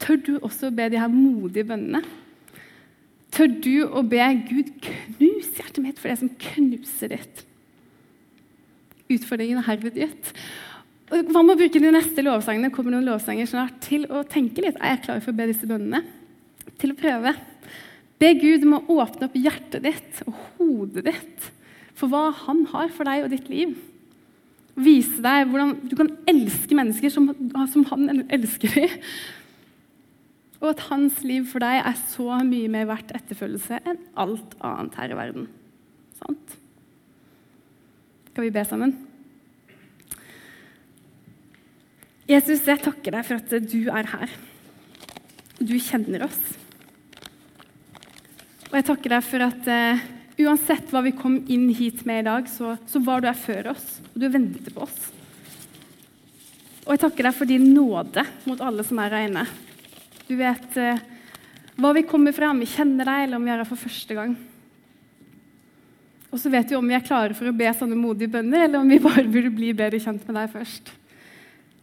Tør 0.00 0.18
du 0.24 0.32
også 0.40 0.72
be 0.74 0.88
de 0.88 0.98
her 0.98 1.12
modige 1.12 1.66
bønnene? 1.68 2.00
Tør 3.34 3.50
du 3.62 3.74
å 3.86 4.02
be 4.06 4.22
Gud 4.48 4.70
knus 4.84 5.50
hjertet 5.58 5.82
mitt 5.84 6.00
for 6.00 6.10
det 6.10 6.18
som 6.22 6.32
knuser 6.48 7.12
ditt? 7.12 7.44
Utfordringen 9.08 9.60
er 9.60 9.68
herved 9.68 9.98
gitt. 9.98 10.32
Hva 11.08 11.40
med 11.40 11.54
å 11.54 11.58
bruke 11.58 11.80
de 11.80 11.92
neste 11.92 12.24
lovsangene 12.24 12.72
kommer 12.72 12.92
noen 12.92 13.06
lovsanger 13.08 13.48
snart, 13.48 13.78
til 13.84 14.04
å 14.12 14.24
tenke 14.28 14.64
litt? 14.64 14.76
Er 14.76 14.96
jeg 14.96 15.04
klar 15.06 15.22
for 15.24 15.32
å 15.32 15.38
be 15.38 15.48
disse 15.48 15.68
bønnene? 15.68 16.02
Til 16.80 16.92
å 16.92 16.98
prøve. 16.98 17.32
Be 18.20 18.32
Gud 18.36 18.66
om 18.66 18.76
å 18.76 18.98
åpne 18.98 19.28
opp 19.28 19.38
hjertet 19.38 19.84
ditt 19.86 20.20
og 20.26 20.36
hodet 20.58 21.06
ditt 21.08 21.52
for 21.98 22.10
hva 22.12 22.28
han 22.44 22.64
har 22.72 22.92
for 22.94 23.08
deg 23.08 23.24
og 23.24 23.32
ditt 23.32 23.48
liv. 23.50 23.72
Vise 24.78 25.22
deg 25.24 25.48
hvordan 25.50 25.74
du 25.90 25.96
kan 25.98 26.10
elske 26.30 26.76
mennesker 26.78 27.10
som, 27.10 27.32
som 27.72 27.86
han 27.90 28.24
elsker 28.28 28.76
dem. 28.76 28.94
Og 30.58 30.72
at 30.72 30.86
hans 30.88 31.20
liv 31.26 31.46
for 31.46 31.62
deg 31.62 31.80
er 31.86 31.98
så 32.10 32.40
mye 32.46 32.70
mer 32.72 32.88
verdt 32.90 33.12
etterfølgelse 33.14 33.78
enn 33.86 34.00
alt 34.18 34.56
annet 34.64 34.96
her 34.98 35.14
i 35.14 35.18
verden. 35.18 35.46
Sant? 36.18 36.56
Skal 38.32 38.48
vi 38.48 38.54
be 38.54 38.64
sammen? 38.66 38.96
Jesus, 42.28 42.66
jeg 42.66 42.82
takker 42.84 43.14
deg 43.14 43.24
for 43.24 43.38
at 43.38 43.70
du 43.70 43.86
er 43.88 44.10
her. 44.10 44.32
Du 45.62 45.76
kjenner 45.80 46.26
oss. 46.26 46.40
Og 48.68 48.74
jeg 48.76 48.86
takker 48.90 49.14
deg 49.14 49.24
for 49.24 49.46
at 49.46 49.70
uh, 49.72 50.02
uansett 50.44 50.90
hva 50.92 51.00
vi 51.06 51.14
kom 51.16 51.38
inn 51.48 51.70
hit 51.72 52.02
med 52.06 52.20
i 52.20 52.26
dag, 52.26 52.50
så, 52.50 52.74
så 52.90 53.00
var 53.00 53.22
du 53.22 53.30
her 53.30 53.38
før 53.38 53.70
oss, 53.72 53.86
og 54.12 54.20
du 54.20 54.28
venter 54.28 54.74
på 54.74 54.84
oss. 54.84 54.98
Og 56.84 56.92
jeg 56.94 57.02
takker 57.06 57.30
deg 57.30 57.38
for 57.38 57.48
din 57.48 57.70
nåde 57.72 58.26
mot 58.48 58.60
alle 58.64 58.84
som 58.84 59.00
er 59.00 59.16
her 59.16 59.30
inne. 59.30 59.46
Du 60.28 60.34
vet 60.36 60.76
uh, 60.76 61.00
hva 61.80 61.94
vi 61.96 62.04
kommer 62.04 62.34
fra, 62.36 62.50
om 62.52 62.60
vi 62.60 62.68
kjenner 62.68 63.08
deg, 63.08 63.24
eller 63.24 63.38
om 63.38 63.46
vi 63.46 63.52
er 63.54 63.62
her 63.62 63.68
for 63.68 63.80
første 63.80 64.16
gang. 64.16 64.34
Og 66.28 66.40
så 66.42 66.52
vet 66.52 66.68
vi 66.68 66.76
om 66.76 66.84
vi 66.84 66.96
er 66.98 67.06
klare 67.06 67.36
for 67.36 67.48
å 67.48 67.56
be 67.56 67.70
sånne 67.72 67.96
modige 67.96 68.34
bønner, 68.34 68.66
eller 68.66 68.82
om 68.82 68.92
vi 68.92 69.00
bare 69.08 69.24
burde 69.24 69.54
bli 69.54 69.72
bedre 69.76 70.00
kjent 70.02 70.26
med 70.28 70.36
deg 70.36 70.52
først. 70.52 70.92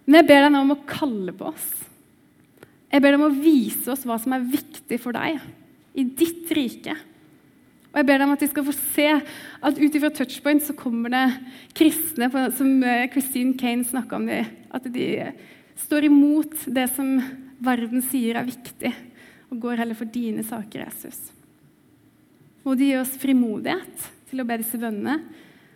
Men 0.06 0.20
jeg 0.20 0.30
ber 0.30 0.46
deg 0.46 0.54
nå 0.54 0.62
om 0.62 0.76
å 0.76 0.84
kalle 0.86 1.34
på 1.34 1.50
oss. 1.50 1.70
Jeg 2.92 3.02
ber 3.02 3.16
deg 3.16 3.20
om 3.20 3.28
å 3.32 3.42
vise 3.42 3.90
oss 3.92 4.06
hva 4.06 4.20
som 4.22 4.36
er 4.36 4.46
viktig 4.46 5.00
for 5.02 5.18
deg 5.18 5.42
i 5.98 6.06
ditt 6.06 6.52
rike. 6.54 6.94
Og 7.90 7.98
jeg 7.98 8.08
ber 8.08 8.20
deg 8.20 8.28
om 8.28 8.36
at 8.36 8.44
de 8.44 8.52
skal 8.52 8.68
få 8.68 8.76
se 8.76 9.08
at 9.16 9.78
ut 9.80 9.98
ifra 9.98 10.12
touchpoint 10.14 10.62
så 10.62 10.76
kommer 10.78 11.14
det 11.14 11.26
kristne 11.80 12.30
som 12.54 12.70
eh, 12.84 13.08
Christine 13.12 13.56
Kane 13.58 13.88
snakka 13.88 14.20
om, 14.20 14.30
at 14.30 14.90
de 14.92 15.08
står 15.80 16.10
imot 16.12 16.68
det 16.76 16.90
som 16.94 17.16
verden 17.64 18.04
sier 18.06 18.40
er 18.40 18.48
viktig, 18.48 18.92
og 19.52 19.62
går 19.62 19.82
heller 19.82 19.98
for 19.98 20.10
dine 20.10 20.44
saker, 20.46 20.86
Jesus. 20.88 21.20
Må 22.66 22.74
du 22.74 22.84
gi 22.88 22.96
oss 22.98 23.14
frimodighet 23.22 24.08
til 24.32 24.42
å 24.42 24.48
be 24.48 24.58
disse 24.60 24.80
bønnene. 24.82 25.20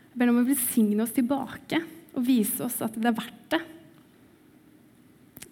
Jeg 0.09 0.17
ber 0.17 0.25
deg 0.25 0.33
om 0.33 0.41
å 0.41 0.47
velsigne 0.47 1.05
oss 1.05 1.13
tilbake 1.15 1.83
og 2.17 2.25
vise 2.25 2.65
oss 2.65 2.79
at 2.81 2.97
det 2.97 3.11
er 3.11 3.17
verdt 3.17 3.53
det. 3.53 3.61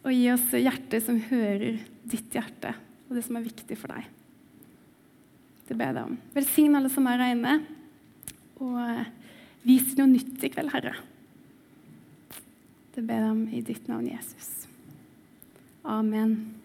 Og 0.01 0.13
gi 0.15 0.25
oss 0.33 0.47
hjerte 0.57 1.01
som 1.03 1.19
hører 1.29 1.77
ditt 2.07 2.33
hjerte 2.33 2.73
og 3.07 3.15
det 3.15 3.23
som 3.23 3.37
er 3.39 3.45
viktig 3.45 3.77
for 3.79 3.93
deg. 3.93 4.07
Det 5.67 5.75
ber 5.75 5.91
jeg 5.91 5.97
deg 5.97 6.09
om. 6.09 6.17
Velsign 6.35 6.79
alle 6.79 6.91
som 6.91 7.07
er 7.11 7.21
her 7.21 7.35
inne, 7.35 7.55
og 8.63 9.67
vis 9.67 9.93
noe 9.99 10.09
nytt 10.11 10.43
i 10.43 10.51
kveld, 10.51 10.71
Herre. 10.73 10.95
Det 12.95 13.03
ber 13.05 13.21
jeg 13.21 13.33
om 13.35 13.43
i 13.53 13.61
ditt 13.61 13.87
navn, 13.91 14.07
Jesus. 14.09 14.66
Amen. 15.87 16.56